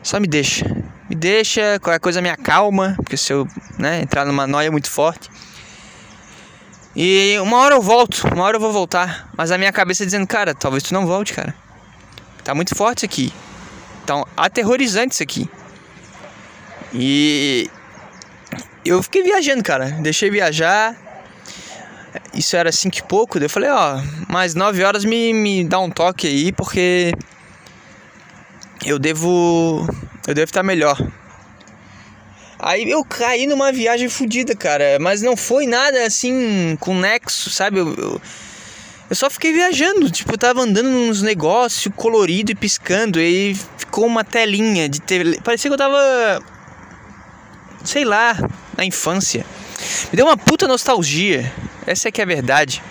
[0.04, 0.64] Só me deixa.
[1.10, 5.30] Me deixa, qualquer coisa me acalma, porque se eu né, entrar numa noia muito forte.
[6.96, 9.30] E uma hora eu volto, uma hora eu vou voltar.
[9.36, 11.54] Mas a minha cabeça dizendo, cara, talvez tu não volte, cara.
[12.42, 13.32] Tá muito forte isso aqui.
[14.04, 15.48] Tá aterrorizante isso aqui.
[16.92, 17.70] E
[18.84, 19.90] eu fiquei viajando, cara.
[20.00, 20.96] Deixei viajar.
[22.34, 23.38] Isso era cinco e pouco.
[23.38, 27.12] Eu falei, ó, mais nove horas me, me dá um toque aí, porque
[28.84, 29.86] eu devo.
[30.26, 30.96] Eu devo estar melhor.
[32.58, 34.98] Aí eu caí numa viagem fodida, cara.
[35.00, 37.78] Mas não foi nada assim com nexo, sabe?
[37.78, 38.20] Eu, eu,
[39.08, 40.10] eu, só fiquei viajando.
[40.10, 43.20] Tipo, eu tava andando nos negócios colorido e piscando.
[43.20, 45.40] E ficou uma telinha de tele.
[45.42, 46.42] Parecia que eu tava.
[47.84, 48.36] Sei lá,
[48.76, 49.46] na infância.
[50.10, 51.52] Me deu uma puta nostalgia.
[51.86, 52.82] Essa é que é a verdade.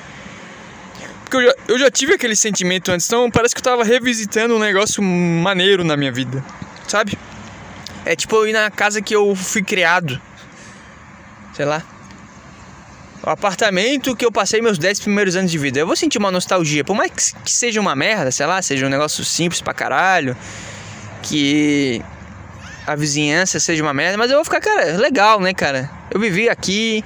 [1.24, 3.06] Porque eu já, eu já tive aquele sentimento antes.
[3.06, 6.44] Então parece que eu tava revisitando um negócio maneiro na minha vida.
[6.88, 7.18] Sabe?
[8.08, 10.20] É tipo eu ir na casa que eu fui criado.
[11.54, 11.84] Sei lá.
[13.22, 15.78] O apartamento que eu passei meus 10 primeiros anos de vida.
[15.78, 16.86] Eu vou sentir uma nostalgia.
[16.86, 17.12] Por mais
[17.44, 20.38] que seja uma merda, sei lá, seja um negócio simples pra caralho.
[21.22, 22.02] Que
[22.86, 24.18] a vizinhança seja uma merda.
[24.18, 25.92] Mas eu vou ficar, cara, legal, né, cara?
[26.10, 27.04] Eu vivi aqui.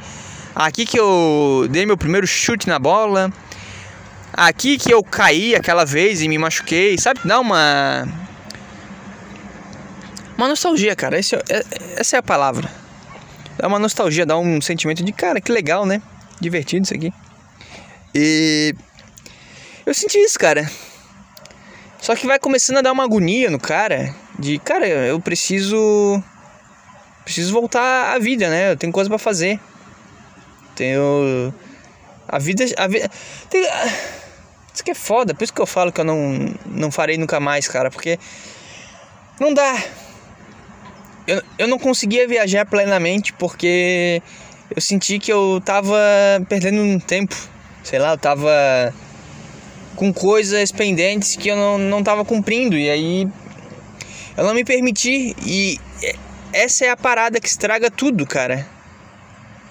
[0.54, 3.34] Aqui que eu dei meu primeiro chute na bola.
[4.32, 6.96] Aqui que eu caí aquela vez e me machuquei.
[7.00, 7.22] Sabe?
[7.26, 8.08] Dá uma
[10.42, 11.20] uma nostalgia, cara.
[11.20, 11.64] Esse, é, é,
[11.98, 12.70] essa é a palavra.
[13.58, 16.02] Dá uma nostalgia, dá um sentimento de, cara, que legal, né?
[16.40, 17.14] Divertido isso aqui.
[18.16, 18.74] E
[19.86, 20.70] eu senti isso, cara.
[22.00, 26.22] Só que vai começando a dar uma agonia no cara de, cara, eu preciso
[27.24, 28.72] preciso voltar à vida, né?
[28.72, 29.60] Eu tenho coisa para fazer.
[30.76, 31.54] Tenho
[32.28, 33.12] a vida a vida
[33.50, 33.68] tem...
[34.74, 37.40] Isso que é foda, por isso que eu falo que eu não não farei nunca
[37.40, 38.18] mais, cara, porque
[39.40, 39.76] não dá
[41.28, 44.22] eu, eu não conseguia viajar plenamente porque
[44.74, 45.98] eu senti que eu tava
[46.48, 47.36] perdendo um tempo.
[47.84, 48.94] Sei lá, eu tava
[49.96, 52.78] com coisas pendentes que eu não, não tava cumprindo.
[52.78, 53.28] E aí
[54.38, 55.36] eu não me permiti.
[55.46, 55.80] E
[56.54, 58.68] essa é a parada que estraga tudo, cara.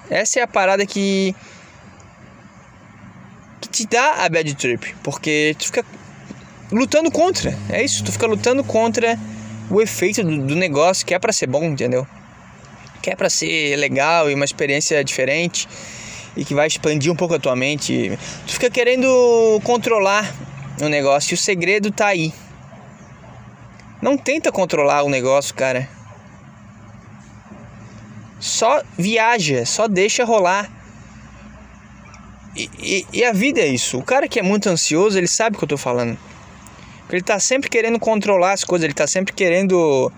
[0.08, 1.34] Essa é a parada que.
[3.60, 4.94] que te dá a bad trip.
[5.02, 5.84] Porque tu fica
[6.70, 7.56] lutando contra.
[7.68, 9.18] É isso, tu fica lutando contra
[9.70, 12.06] o efeito do, do negócio que é para ser bom, entendeu?
[13.00, 15.68] Que é para ser legal e uma experiência diferente
[16.36, 18.18] e que vai expandir um pouco a tua mente.
[18.46, 20.34] Tu fica querendo controlar
[20.80, 22.32] o negócio e o segredo tá aí.
[24.02, 25.88] Não tenta controlar o negócio, cara.
[28.38, 30.70] Só viaja, só deixa rolar.
[32.56, 33.98] E, e, e, a vida é isso.
[33.98, 36.18] O cara que é muito ansioso, ele sabe o que eu tô falando.
[37.10, 40.10] Ele tá sempre querendo controlar as coisas, ele tá sempre querendo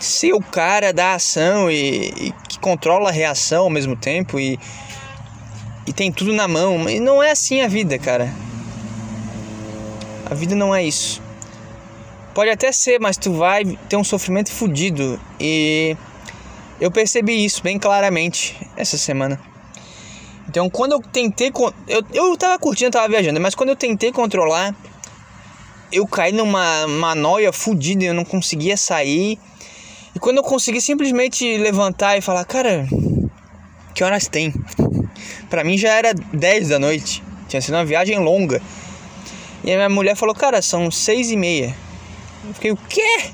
[0.00, 4.58] ser o cara da ação e, e que controla a reação ao mesmo tempo e,
[5.86, 6.78] e tem tudo na mão.
[6.78, 8.32] Mas não é assim a vida, cara.
[10.30, 11.20] A vida não é isso.
[12.32, 15.20] Pode até ser, mas tu vai ter um sofrimento fodido.
[15.38, 15.96] E
[16.80, 19.40] eu percebi isso bem claramente essa semana.
[20.48, 21.52] Então, quando eu tentei.
[21.88, 24.74] Eu, eu tava curtindo, tava viajando, mas quando eu tentei controlar
[25.92, 29.38] eu caí numa uma noia fodida, eu não conseguia sair.
[30.14, 32.86] E quando eu consegui simplesmente levantar e falar, cara,
[33.94, 34.52] que horas tem?
[35.48, 37.22] Pra mim já era 10 da noite.
[37.48, 38.62] Tinha sido uma viagem longa.
[39.64, 41.74] E a minha mulher falou, cara, são seis e meia.
[42.46, 43.30] Eu fiquei, o quê?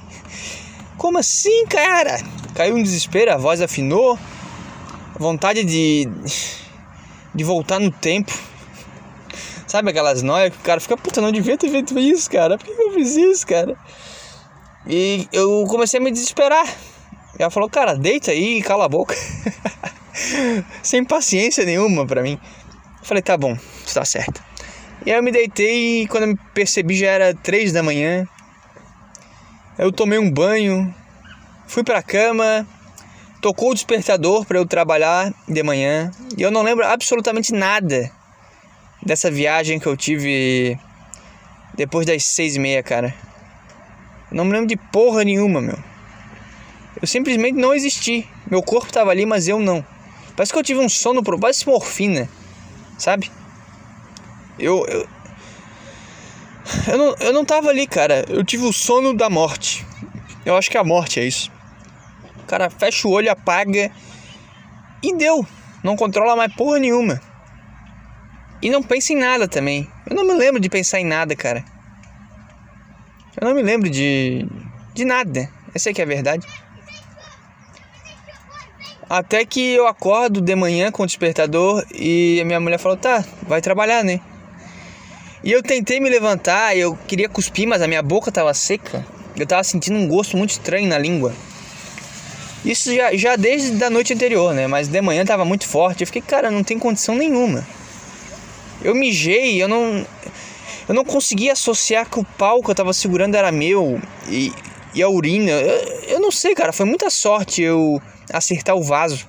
[0.96, 2.18] Como assim, cara?
[2.54, 4.18] Caiu um desespero, a voz afinou.
[5.18, 6.08] Vontade de.
[7.34, 8.32] de voltar no tempo.
[9.76, 12.56] Sabe aquelas noias que o cara fica, puta, não devia ter feito isso, cara.
[12.56, 13.76] Por que eu fiz isso, cara?
[14.86, 16.66] E eu comecei a me desesperar.
[17.38, 19.14] E ela falou, cara, deita aí e cala a boca.
[20.82, 22.40] Sem paciência nenhuma pra mim.
[23.00, 23.54] Eu falei, tá bom,
[23.86, 24.42] está certo.
[25.04, 28.26] E aí eu me deitei e quando eu me percebi já era três da manhã.
[29.76, 30.94] Eu tomei um banho,
[31.66, 32.66] fui pra cama,
[33.42, 36.10] tocou o despertador para eu trabalhar de manhã.
[36.34, 38.15] E eu não lembro absolutamente nada
[39.06, 40.78] dessa viagem que eu tive
[41.74, 43.14] depois das seis e meia, cara.
[44.32, 45.78] Não me lembro de porra nenhuma, meu.
[47.00, 48.28] Eu simplesmente não existi.
[48.50, 49.86] Meu corpo tava ali, mas eu não.
[50.34, 52.28] Parece que eu tive um sono, parece morfina,
[52.98, 53.30] sabe?
[54.58, 55.08] Eu, eu,
[56.88, 58.24] eu, não, eu não tava ali, cara.
[58.28, 59.86] Eu tive o sono da morte.
[60.44, 61.50] Eu acho que a morte é isso.
[62.42, 63.90] O cara fecha o olho, apaga
[65.02, 65.46] e deu.
[65.82, 67.20] Não controla mais porra nenhuma.
[68.62, 69.88] E não pensa em nada também.
[70.08, 71.64] Eu não me lembro de pensar em nada, cara.
[73.40, 74.46] Eu não me lembro de.
[74.94, 75.48] de nada.
[75.74, 76.46] Essa é que é a verdade.
[79.08, 83.24] Até que eu acordo de manhã com o despertador e a minha mulher falou: tá,
[83.42, 84.20] vai trabalhar, né?
[85.44, 89.06] E eu tentei me levantar, eu queria cuspir, mas a minha boca tava seca.
[89.36, 91.32] Eu tava sentindo um gosto muito estranho na língua.
[92.64, 94.66] Isso já, já desde a noite anterior, né?
[94.66, 96.00] Mas de manhã tava muito forte.
[96.00, 97.64] Eu fiquei, cara, não tem condição nenhuma.
[98.82, 100.06] Eu mijei, eu não.
[100.88, 104.52] Eu não conseguia associar que o pau que eu tava segurando era meu e,
[104.94, 105.50] e a urina.
[105.50, 108.00] Eu, eu não sei, cara, foi muita sorte eu
[108.32, 109.26] acertar o vaso.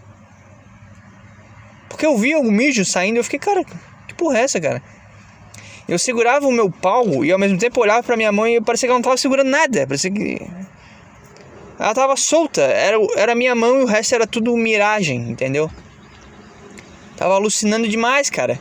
[1.89, 3.63] Porque eu vi o mijo saindo eu fiquei, cara,
[4.07, 4.83] que porra é essa, cara?
[5.87, 8.87] Eu segurava o meu pau e ao mesmo tempo olhava pra minha mãe e parecia
[8.87, 9.87] que ela não tava segurando nada.
[9.87, 10.45] Parecia que.
[11.79, 12.61] Ela tava solta.
[12.61, 15.71] Era, era minha mão e o resto era tudo miragem, entendeu?
[17.15, 18.59] Tava alucinando demais, cara.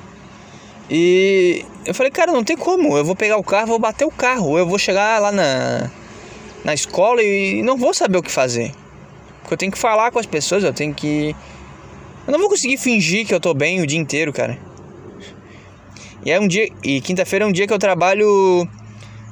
[0.91, 2.97] E eu falei, cara, não tem como.
[2.97, 4.57] Eu vou pegar o carro, vou bater o carro.
[4.59, 5.91] Eu vou chegar lá na,
[6.65, 8.73] na escola e não vou saber o que fazer.
[9.41, 11.35] Porque eu tenho que falar com as pessoas, eu tenho que.
[12.27, 14.59] Eu não vou conseguir fingir que eu tô bem o dia inteiro, cara.
[16.25, 16.69] E é um dia.
[16.83, 18.69] E quinta-feira é um dia que eu trabalho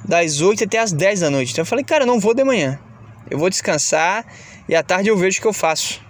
[0.05, 1.53] das 8 até as 10 da noite.
[1.53, 2.79] Então eu falei, cara, eu não vou de manhã.
[3.29, 4.25] Eu vou descansar
[4.69, 6.04] e à tarde eu vejo o que eu faço.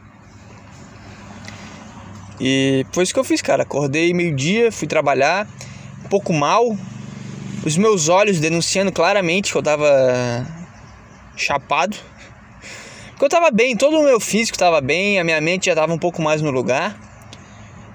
[2.40, 3.62] E foi isso que eu fiz, cara.
[3.62, 5.46] Acordei meio-dia, fui trabalhar,
[6.04, 6.76] um pouco mal,
[7.64, 9.86] os meus olhos denunciando claramente que eu tava
[11.36, 11.96] chapado.
[13.10, 15.92] Porque eu tava bem, todo o meu físico tava bem, a minha mente já tava
[15.92, 16.98] um pouco mais no lugar.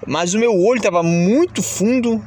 [0.07, 2.23] Mas o meu olho tava muito fundo.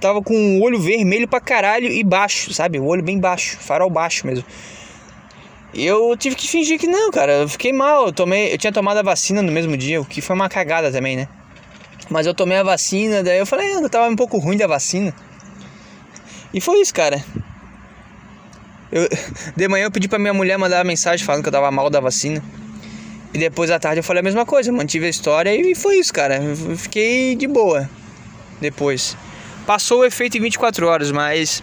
[0.00, 2.78] Tava com o olho vermelho pra caralho e baixo, sabe?
[2.78, 4.44] O olho bem baixo, farol baixo mesmo.
[5.74, 7.32] Eu tive que fingir que não, cara.
[7.42, 8.06] Eu fiquei mal.
[8.06, 10.90] Eu, tomei, eu tinha tomado a vacina no mesmo dia, o que foi uma cagada
[10.90, 11.28] também, né?
[12.08, 14.66] Mas eu tomei a vacina, daí eu falei, ah, eu tava um pouco ruim da
[14.66, 15.14] vacina.
[16.52, 17.24] E foi isso, cara.
[18.90, 19.08] Eu,
[19.56, 21.88] de manhã eu pedi pra minha mulher mandar uma mensagem falando que eu tava mal
[21.88, 22.42] da vacina.
[23.32, 26.12] E depois à tarde eu falei a mesma coisa, mantive a história e foi isso,
[26.12, 26.42] cara.
[26.42, 27.88] Eu fiquei de boa
[28.60, 29.16] depois.
[29.64, 31.62] Passou o efeito em 24 horas, mas.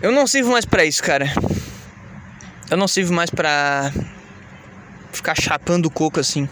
[0.00, 1.26] Eu não sirvo mais pra isso, cara.
[2.72, 3.92] Eu não sirvo mais pra
[5.12, 6.48] ficar chapando coco assim.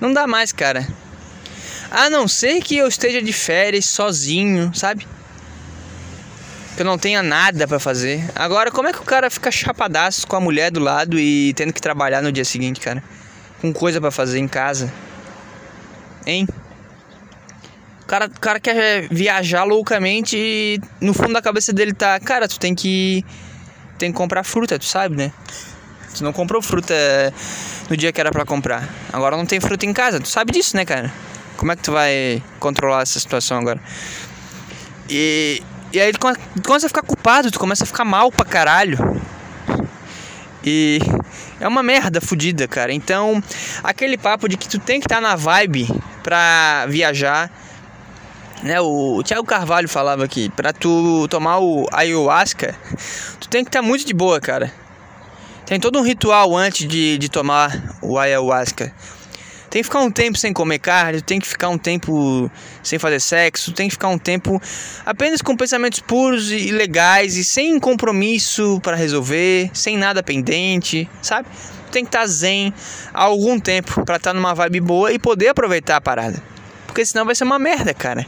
[0.00, 0.84] Não dá mais, cara.
[1.88, 5.06] A não ser que eu esteja de férias sozinho, sabe?
[6.74, 8.28] Que eu não tenha nada para fazer.
[8.34, 11.72] Agora, como é que o cara fica chapadaço com a mulher do lado e tendo
[11.72, 13.00] que trabalhar no dia seguinte, cara?
[13.60, 14.92] Com coisa para fazer em casa.
[16.26, 16.44] Hein?
[18.02, 22.48] O cara, o cara quer viajar loucamente e no fundo da cabeça dele tá, cara,
[22.48, 23.24] tu tem que
[23.98, 25.32] tem que comprar fruta, tu sabe, né?
[26.16, 26.94] Tu não comprou fruta
[27.90, 28.88] no dia que era para comprar.
[29.12, 31.12] Agora não tem fruta em casa, tu sabe disso, né, cara?
[31.56, 33.80] Como é que tu vai controlar essa situação agora?
[35.10, 36.20] E, e aí tu
[36.64, 38.98] começa a ficar culpado, tu começa a ficar mal pra caralho.
[40.62, 41.00] E
[41.60, 42.92] é uma merda fodida, cara.
[42.92, 43.42] Então,
[43.82, 45.88] aquele papo de que tu tem que estar tá na vibe
[46.22, 47.50] pra viajar
[48.62, 52.76] né, o, Thiago Carvalho falava aqui, para tu tomar o ayahuasca,
[53.40, 54.72] tu tem que estar tá muito de boa, cara.
[55.66, 58.92] Tem todo um ritual antes de, de tomar o ayahuasca.
[59.68, 62.50] Tem que ficar um tempo sem comer carne, tem que ficar um tempo
[62.82, 64.60] sem fazer sexo, tem que ficar um tempo
[65.04, 71.48] apenas com pensamentos puros e legais e sem compromisso para resolver, sem nada pendente, sabe?
[71.92, 72.72] Tem que estar tá zen
[73.12, 76.42] há algum tempo para estar tá numa vibe boa e poder aproveitar a parada.
[76.86, 78.26] Porque senão vai ser uma merda, cara.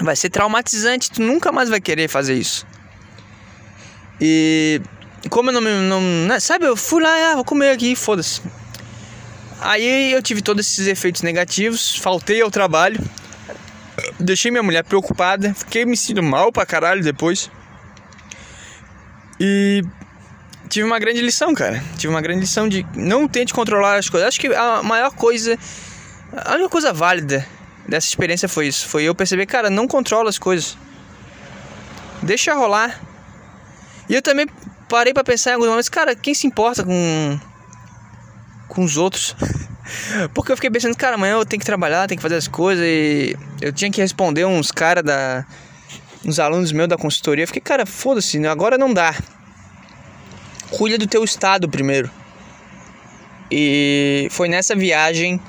[0.00, 2.66] Vai ser traumatizante, tu nunca mais vai querer fazer isso.
[4.20, 4.80] E
[5.28, 8.40] como eu não, não né, sabe, eu fui lá, ah, vou comer aqui, foda-se.
[9.60, 12.98] Aí eu tive todos esses efeitos negativos, faltei ao trabalho,
[14.18, 17.50] deixei minha mulher preocupada, fiquei me sentindo mal pra caralho depois.
[19.38, 19.82] E
[20.68, 21.82] tive uma grande lição, cara.
[21.98, 24.28] Tive uma grande lição de não tente controlar as coisas.
[24.28, 25.58] Acho que a maior coisa,
[26.32, 27.46] a única coisa válida
[27.88, 28.88] dessa experiência foi isso.
[28.88, 30.76] Foi eu perceber, cara, não controla as coisas.
[32.22, 33.00] Deixa rolar.
[34.08, 34.46] E eu também
[34.88, 37.40] parei para pensar em alguns momentos, cara, quem se importa com
[38.68, 39.34] com os outros?
[40.34, 42.84] Porque eu fiquei pensando, cara, amanhã eu tenho que trabalhar, tenho que fazer as coisas
[42.84, 45.44] e eu tinha que responder uns cara da
[46.24, 47.44] uns alunos meus da consultoria.
[47.44, 49.14] Eu fiquei, cara, foda-se, agora não dá.
[50.70, 52.10] Cuida do teu estado primeiro.
[53.50, 55.40] E foi nessa viagem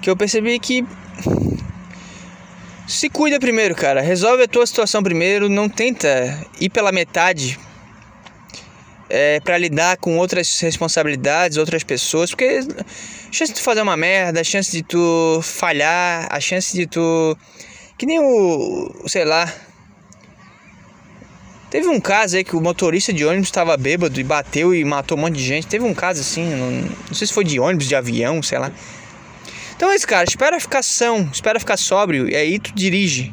[0.00, 0.84] que eu percebi que
[2.86, 4.00] se cuida primeiro, cara.
[4.00, 7.58] Resolve a tua situação primeiro, não tenta ir pela metade
[9.08, 12.60] é, para lidar com outras responsabilidades, outras pessoas, porque
[13.28, 16.86] a chance de tu fazer uma merda, a chance de tu falhar, a chance de
[16.86, 17.36] tu.
[17.98, 19.04] Que nem o.
[19.06, 19.52] sei lá.
[21.70, 25.16] Teve um caso aí que o motorista de ônibus estava bêbado e bateu e matou
[25.16, 25.68] um monte de gente.
[25.68, 28.72] Teve um caso assim, não, não sei se foi de ônibus, de avião, sei lá.
[29.80, 30.28] Então é isso, cara.
[30.28, 33.32] Espera ficar são, espera ficar sóbrio e aí tu dirige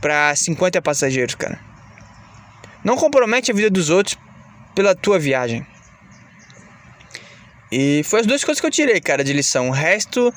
[0.00, 1.58] para 50 passageiros, cara.
[2.84, 4.16] Não compromete a vida dos outros
[4.76, 5.66] pela tua viagem.
[7.72, 9.70] E foi as duas coisas que eu tirei, cara, de lição.
[9.70, 10.32] O resto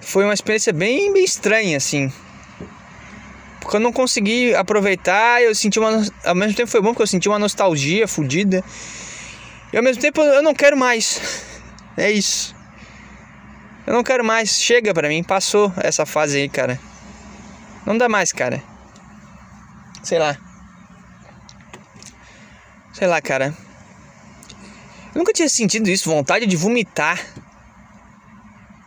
[0.00, 2.12] foi uma experiência bem, bem estranha, assim.
[3.58, 6.06] Porque eu não consegui aproveitar, eu senti uma.
[6.24, 8.62] Ao mesmo tempo foi bom porque eu senti uma nostalgia fodida.
[9.72, 11.20] E ao mesmo tempo eu não quero mais.
[11.94, 12.61] É isso.
[13.86, 14.60] Eu não quero mais.
[14.60, 16.78] Chega pra mim, passou essa fase aí, cara.
[17.84, 18.62] Não dá mais, cara.
[20.02, 20.36] Sei lá.
[22.92, 23.54] Sei lá, cara.
[25.14, 27.20] Eu nunca tinha sentido isso, vontade de vomitar.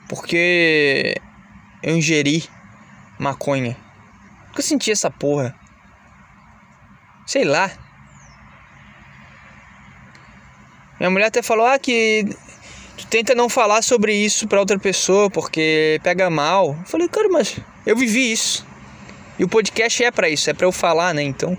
[0.08, 1.16] Porque
[1.84, 2.48] eu ingeri
[3.20, 3.78] maconha.
[4.48, 5.56] Nunca senti essa porra.
[7.26, 7.70] Sei lá.
[11.00, 12.26] Minha mulher até falou ah, que
[12.98, 16.78] tu tenta não falar sobre isso pra outra pessoa porque pega mal.
[16.80, 18.66] Eu falei, cara, mas eu vivi isso.
[19.38, 21.22] E o podcast é para isso, é para eu falar, né?
[21.22, 21.58] Então,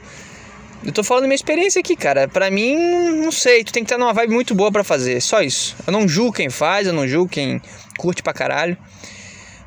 [0.84, 2.26] eu tô falando minha experiência aqui, cara.
[2.26, 5.42] Pra mim, não sei, tu tem que estar numa vibe muito boa para fazer, só
[5.42, 5.76] isso.
[5.86, 7.60] Eu não julgo quem faz, eu não julgo quem
[7.98, 8.76] curte pra caralho.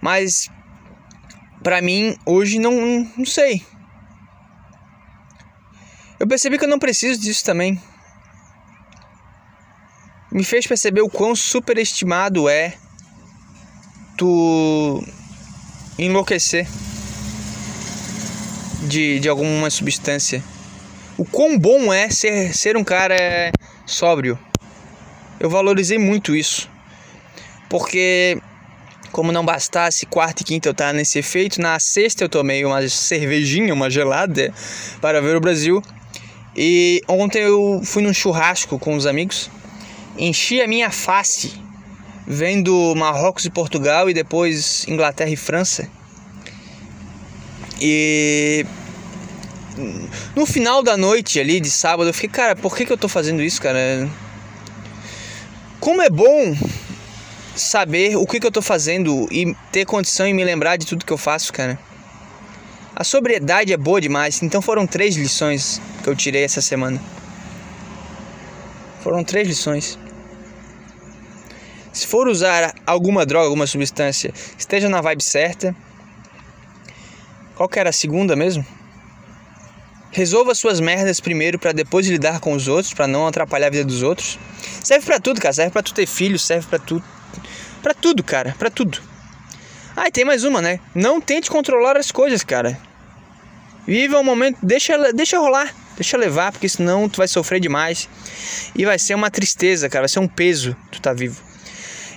[0.02, 0.50] Mas
[1.62, 3.62] pra mim, hoje não, não sei.
[6.20, 7.80] Eu percebi que eu não preciso disso também.
[10.32, 12.74] Me fez perceber o quão superestimado é
[14.18, 15.04] tu
[15.98, 16.68] enlouquecer
[18.88, 20.44] de, de alguma substância
[21.20, 23.52] o quão bom é ser, ser um cara
[23.86, 24.40] sóbrio.
[25.38, 26.70] Eu valorizei muito isso.
[27.70, 28.38] Porque,
[29.12, 32.88] como não bastasse quarta e quinta eu estar nesse efeito, na sexta eu tomei uma
[32.88, 34.54] cervejinha, uma gelada,
[35.02, 35.84] para ver o Brasil.
[36.56, 39.52] E ontem eu fui num churrasco com os amigos,
[40.20, 41.54] enchi a minha face
[42.28, 45.90] vendo Marrocos e Portugal e depois Inglaterra e França.
[47.82, 48.66] E
[50.36, 53.08] no final da noite ali de sábado, eu fiquei, cara, por que, que eu tô
[53.08, 54.08] fazendo isso, cara?
[55.80, 56.56] Como é bom
[57.56, 61.06] saber o que, que eu tô fazendo e ter condição e me lembrar de tudo
[61.06, 61.80] que eu faço, cara.
[62.96, 64.44] A sobriedade é boa demais.
[64.44, 67.02] Então foram três lições que eu tirei essa semana.
[69.02, 69.98] Foram três lições.
[72.00, 75.76] Se for usar alguma droga, alguma substância, esteja na vibe certa.
[77.56, 78.66] Qual que era a segunda mesmo?
[80.10, 83.84] Resolva suas merdas primeiro para depois lidar com os outros, para não atrapalhar a vida
[83.84, 84.40] dos outros.
[84.82, 85.52] Serve para tudo, cara.
[85.52, 87.04] Serve para tu ter filho, serve para tu
[87.84, 89.02] para tudo, cara, para tudo.
[89.94, 90.80] Ah, e tem mais uma, né?
[90.96, 92.80] Não tente controlar as coisas, cara.
[93.86, 98.08] Viva o momento, deixa deixa rolar, deixa levar, porque senão tu vai sofrer demais
[98.74, 101.49] e vai ser uma tristeza, cara, vai ser um peso tu tá vivo.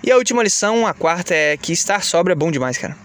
[0.03, 2.96] E a última lição, a quarta é que estar sobra é bom demais, cara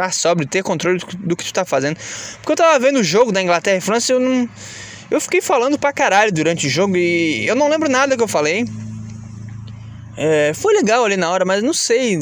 [0.00, 1.98] estar sóbrio, ter controle do, que tu tá fazendo.
[2.36, 4.48] Porque eu tava vendo o jogo da Inglaterra e França, eu não.
[5.10, 8.28] Eu fiquei falando pra caralho durante o jogo e eu não lembro nada que eu
[8.28, 8.64] falei.
[10.16, 12.18] É, foi legal ali na hora, mas não sei.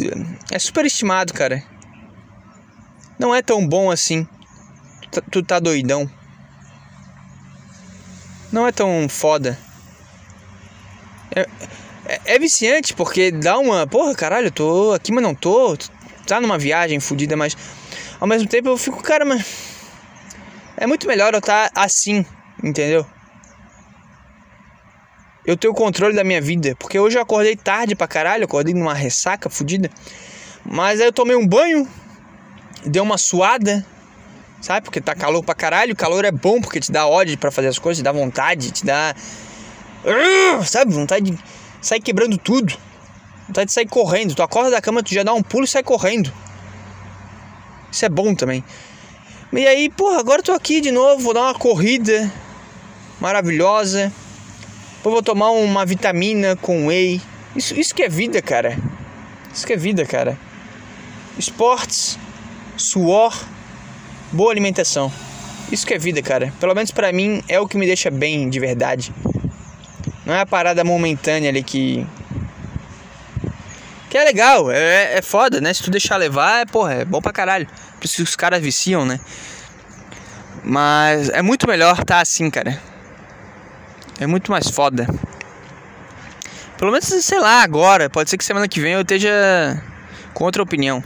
[0.51, 1.63] É super estimado, cara.
[3.19, 4.27] Não é tão bom assim.
[5.11, 6.11] Tu, tu tá doidão.
[8.51, 9.59] Não é tão foda.
[11.37, 11.47] É,
[12.09, 13.87] é, é, viciante porque dá uma.
[13.87, 15.77] Porra, caralho, eu tô aqui, mas não tô.
[16.27, 17.55] Tá numa viagem fodida, mas.
[18.19, 19.45] Ao mesmo tempo eu fico, cara, mas.
[20.77, 22.25] É muito melhor eu estar tá assim,
[22.65, 23.05] entendeu?
[25.45, 26.75] Eu tenho o controle da minha vida.
[26.79, 29.91] Porque hoje eu acordei tarde pra caralho, acordei numa ressaca fodida.
[30.65, 31.87] Mas aí eu tomei um banho,
[32.87, 33.85] dei uma suada,
[34.63, 34.85] sabe?
[34.85, 35.95] Porque tá calor pra caralho.
[35.95, 38.87] Calor é bom porque te dá ódio para fazer as coisas, te dá vontade, te
[38.87, 39.15] dá.
[40.65, 40.95] Sabe?
[40.95, 41.39] Vontade de
[41.81, 42.77] sair quebrando tudo.
[43.47, 44.35] Vontade de sair correndo.
[44.35, 46.33] Tu acorda da cama, tu já dá um pulo e sai correndo.
[47.91, 48.63] Isso é bom também.
[49.53, 52.31] E aí, porra, agora tô aqui de novo, vou dar uma corrida
[53.19, 54.13] maravilhosa.
[54.97, 57.21] Depois vou tomar uma vitamina com whey.
[57.57, 58.79] Isso, isso que é vida, cara.
[59.53, 60.39] Isso que é vida, cara.
[61.39, 62.19] Esportes,
[62.77, 63.35] suor,
[64.31, 65.11] boa alimentação.
[65.73, 66.53] Isso que é vida, cara.
[66.61, 69.13] Pelo menos para mim é o que me deixa bem de verdade.
[70.29, 72.07] Não é a parada momentânea ali que.
[74.11, 75.73] Que é legal, é, é foda, né?
[75.73, 77.67] Se tu deixar levar, é, porra, é bom pra caralho.
[77.97, 79.19] Por isso que os caras viciam, né?
[80.63, 82.79] Mas é muito melhor tá assim, cara.
[84.21, 85.07] É muito mais foda.
[86.77, 88.11] Pelo menos, sei lá, agora.
[88.11, 89.83] Pode ser que semana que vem eu esteja
[90.35, 91.03] com outra opinião.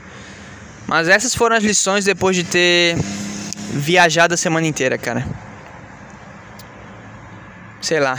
[0.89, 2.97] Mas essas foram as lições depois de ter
[3.71, 5.25] viajado a semana inteira, cara.
[7.81, 8.19] Sei lá.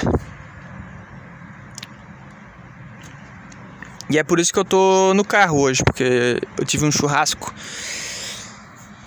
[4.10, 7.54] E é por isso que eu tô no carro hoje, porque eu tive um churrasco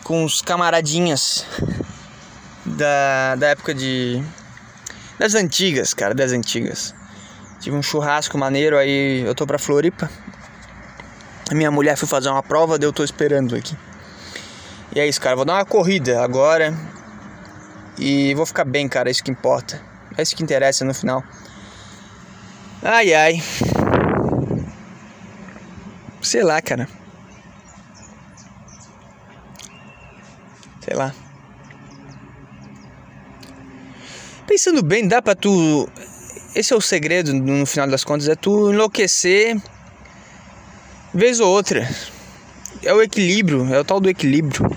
[0.03, 1.45] com os camaradinhas
[2.65, 4.23] da, da época de.
[5.19, 6.95] das antigas, cara, das antigas.
[7.61, 10.11] Tive um churrasco maneiro, aí eu tô pra Floripa.
[11.51, 13.77] A minha mulher foi fazer uma prova, daí eu tô esperando aqui.
[14.95, 15.37] E é isso, cara.
[15.37, 16.75] Vou dar uma corrida agora.
[17.99, 19.09] E vou ficar bem, cara.
[19.09, 19.81] É isso que importa.
[20.17, 21.23] É isso que interessa no final.
[22.83, 23.43] Ai, ai.
[26.27, 26.89] Sei lá, cara.
[30.85, 31.15] Sei lá.
[34.45, 35.89] Pensando bem, dá pra tu.
[36.53, 39.57] Esse é o segredo no final das contas: é tu enlouquecer
[41.15, 41.89] vez ou outra.
[42.83, 44.69] É o equilíbrio, é o tal do equilíbrio.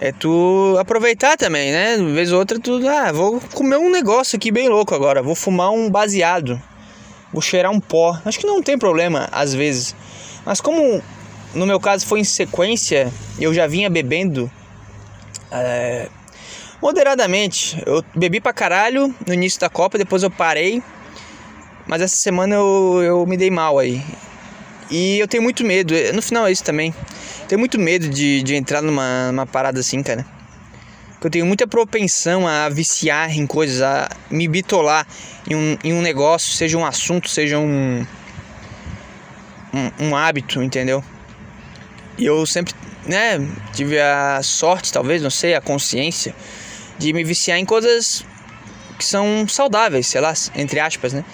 [0.00, 1.98] É tu aproveitar também, né?
[2.14, 5.72] Vez ou outra tu, ah, vou comer um negócio aqui bem louco agora, vou fumar
[5.72, 6.58] um baseado
[7.32, 8.18] vou cheirar um pó.
[8.24, 9.94] Acho que não tem problema às vezes.
[10.44, 11.02] Mas como
[11.54, 14.50] no meu caso foi em sequência, eu já vinha bebendo
[15.50, 16.08] é,
[16.80, 17.82] moderadamente.
[17.86, 20.82] Eu bebi pra caralho no início da Copa, depois eu parei.
[21.86, 24.02] Mas essa semana eu, eu me dei mal aí.
[24.90, 26.94] E eu tenho muito medo, no final é isso também.
[27.46, 30.37] Tenho muito medo de, de entrar numa, numa parada assim, cara
[31.22, 35.06] eu tenho muita propensão a viciar em coisas, a me bitolar
[35.48, 38.06] em um, em um negócio, seja um assunto, seja um,
[39.74, 41.02] um, um hábito, entendeu?
[42.16, 42.74] E eu sempre,
[43.06, 43.38] né,
[43.72, 46.34] tive a sorte, talvez, não sei, a consciência
[46.98, 48.24] de me viciar em coisas
[48.98, 51.24] que são saudáveis, sei lá, entre aspas, né?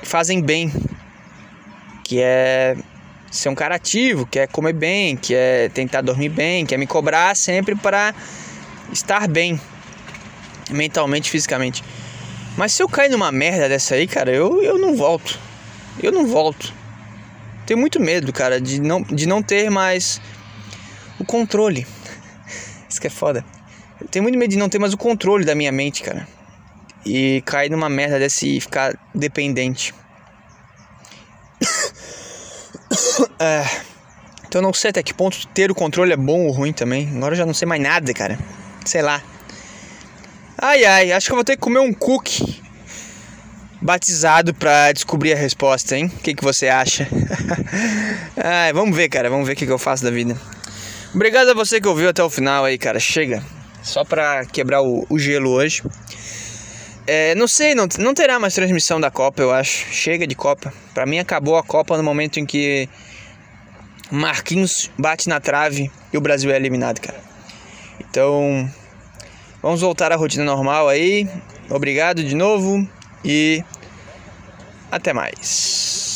[0.00, 0.72] Que fazem bem.
[2.02, 2.76] Que é
[3.30, 6.78] ser um cara ativo, que é comer bem, que é tentar dormir bem, que é
[6.78, 8.14] me cobrar sempre para
[8.92, 9.58] estar bem
[10.70, 11.82] mentalmente, fisicamente.
[12.56, 15.38] Mas se eu cair numa merda dessa aí, cara, eu, eu não volto.
[16.02, 16.72] Eu não volto.
[17.66, 20.20] Tenho muito medo, cara, de não, de não ter mais
[21.18, 21.86] o controle.
[22.88, 23.44] Isso que é foda.
[24.00, 26.28] Eu tenho muito medo de não ter mais o controle da minha mente, cara.
[27.04, 29.94] E cair numa merda dessa e ficar dependente.
[33.38, 33.64] é,
[34.46, 37.08] então eu não sei até que ponto ter o controle é bom ou ruim também.
[37.16, 38.38] Agora eu já não sei mais nada, cara
[38.84, 39.22] sei lá.
[40.58, 42.62] Ai ai, acho que eu vou ter que comer um cookie
[43.80, 46.06] batizado pra descobrir a resposta, hein?
[46.06, 47.08] O que, que você acha?
[48.36, 50.36] ai, vamos ver, cara, vamos ver o que, que eu faço da vida.
[51.14, 52.98] Obrigado a você que ouviu até o final aí, cara.
[53.00, 53.42] Chega.
[53.82, 55.82] Só pra quebrar o, o gelo hoje.
[57.06, 59.92] É, não sei, não, não terá mais transmissão da Copa, eu acho.
[59.92, 60.72] Chega de Copa.
[60.94, 62.88] Pra mim acabou a Copa no momento em que
[64.10, 67.31] Marquinhos bate na trave e o Brasil é eliminado, cara.
[68.00, 68.68] Então,
[69.62, 71.28] vamos voltar à rotina normal aí.
[71.70, 72.86] Obrigado de novo
[73.24, 73.64] e
[74.90, 76.11] até mais.